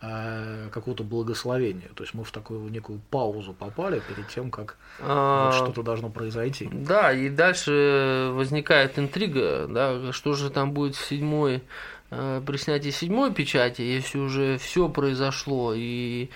какого-то 0.00 1.02
благословения. 1.02 1.88
То 1.96 2.04
есть 2.04 2.14
мы 2.14 2.22
в 2.22 2.30
такую 2.30 2.70
некую 2.70 3.00
паузу 3.10 3.52
попали 3.52 4.00
перед 4.08 4.28
тем, 4.28 4.50
как 4.50 4.76
а, 5.00 5.46
вот 5.46 5.54
что-то 5.54 5.82
должно 5.82 6.08
произойти. 6.08 6.68
Да, 6.70 7.12
и 7.12 7.28
дальше 7.28 8.30
возникает 8.32 8.96
интрига, 8.98 9.66
да, 9.68 10.12
что 10.12 10.34
же 10.34 10.50
там 10.50 10.72
будет 10.72 10.94
в 10.94 11.04
седьмой 11.04 11.62
Э, 12.10 12.40
при 12.44 12.56
снятии 12.56 12.88
седьмой 12.88 13.34
печати, 13.34 13.82
если 13.82 14.18
уже 14.18 14.56
все 14.56 14.88
произошло 14.88 15.74
и 15.76 16.30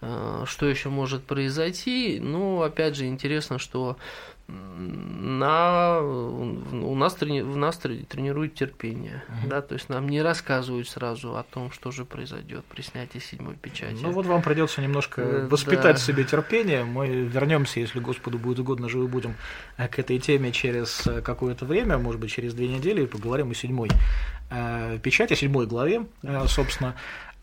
э, 0.00 0.44
что 0.46 0.66
еще 0.66 0.88
может 0.88 1.24
произойти, 1.24 2.20
ну, 2.20 2.62
опять 2.62 2.94
же, 2.94 3.06
интересно, 3.06 3.58
что 3.58 3.96
на, 4.48 6.00
у 6.00 6.94
нас, 6.94 7.14
трени, 7.14 7.40
в 7.40 7.56
нас 7.56 7.78
тренируют 7.78 8.54
терпение, 8.54 9.24
угу. 9.28 9.48
да, 9.48 9.60
то 9.60 9.74
есть 9.74 9.88
нам 9.88 10.08
не 10.08 10.22
рассказывают 10.22 10.88
сразу 10.88 11.36
о 11.36 11.42
том, 11.42 11.72
что 11.72 11.90
же 11.90 12.04
произойдет 12.04 12.64
при 12.66 12.82
снятии 12.82 13.18
седьмой 13.18 13.56
печати. 13.56 13.96
Ну 14.00 14.12
вот 14.12 14.26
вам 14.26 14.42
придется 14.42 14.80
немножко 14.82 15.22
э, 15.22 15.48
воспитать 15.48 15.96
да. 15.96 16.00
себе 16.00 16.22
терпение. 16.22 16.84
Мы 16.84 17.08
вернемся, 17.08 17.80
если 17.80 17.98
Господу 17.98 18.38
будет 18.38 18.60
угодно, 18.60 18.88
живы 18.88 19.08
будем 19.08 19.34
э, 19.78 19.88
к 19.88 19.98
этой 19.98 20.18
теме 20.20 20.52
через 20.52 21.04
э, 21.06 21.22
какое-то 21.22 21.64
время, 21.64 21.98
может 21.98 22.20
быть, 22.20 22.30
через 22.30 22.54
две 22.54 22.68
недели, 22.68 23.02
и 23.02 23.06
поговорим 23.06 23.50
о 23.50 23.54
седьмой 23.54 23.88
печати, 25.02 25.32
о 25.32 25.36
седьмой 25.36 25.66
главе, 25.66 26.06
собственно. 26.46 26.94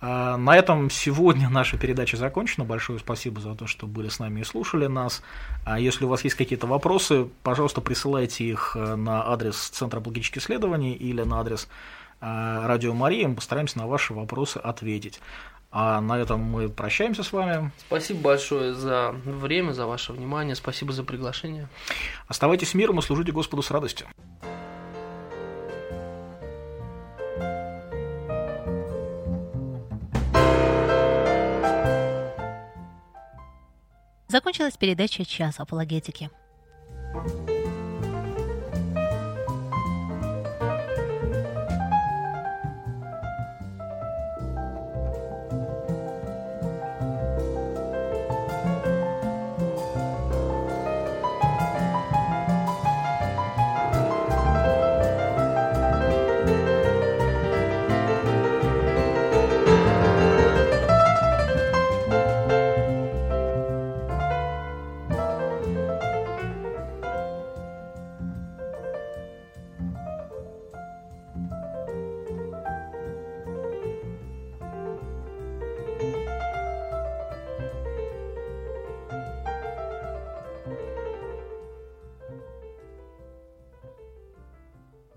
А, 0.06 0.36
на 0.36 0.58
этом 0.58 0.89
сегодня 0.89 1.49
наша 1.49 1.78
передача 1.78 2.18
закончена. 2.18 2.66
Большое 2.66 2.99
спасибо 2.99 3.39
за 3.39 3.56
то, 3.56 3.68
что 3.68 3.88
были 3.88 4.10
с 4.10 4.20
нами 4.20 4.41
и 4.41 4.43
слушали 4.43 4.88
нас. 4.88 5.22
А 5.64 5.80
если 5.80 6.04
у 6.04 6.10
вас 6.10 6.26
есть 6.26 6.36
какие-то 6.36 6.68
вопросы, 6.68 7.30
пожалуйста, 7.41 7.80
присылайте 7.80 8.43
их 8.43 8.76
э, 8.76 8.95
на 8.95 9.26
адрес 9.32 9.56
Центра 9.70 10.04
логических 10.06 10.41
исследований 10.41 10.93
или 10.93 11.22
на 11.22 11.39
адрес 11.39 11.70
э, 12.20 12.26
Радио 12.66 12.93
Мария. 12.93 13.30
Мы 13.30 13.36
постараемся 13.36 13.78
на 13.78 13.88
ваши 13.88 14.14
вопросы 14.14 14.58
ответить. 14.58 15.22
А 15.72 16.01
на 16.01 16.20
этом 16.20 16.41
мы 16.41 16.68
прощаемся 16.68 17.24
с 17.24 17.32
вами. 17.32 17.72
Спасибо 17.88 18.20
большое 18.20 18.74
за 18.74 19.16
время, 19.24 19.72
за 19.72 19.86
ваше 19.86 20.12
внимание. 20.12 20.56
Спасибо 20.58 20.91
за 20.91 21.06
приглашение. 21.06 21.70
Оставайтесь 22.28 22.74
миром 22.74 22.99
и 22.99 23.01
служите 23.01 23.32
Господу 23.32 23.62
с 23.62 23.72
радостью. 23.72 24.08
Закончилась 34.34 34.78
передача 34.78 35.26
«Час 35.26 35.60
апологетики». 35.60 36.32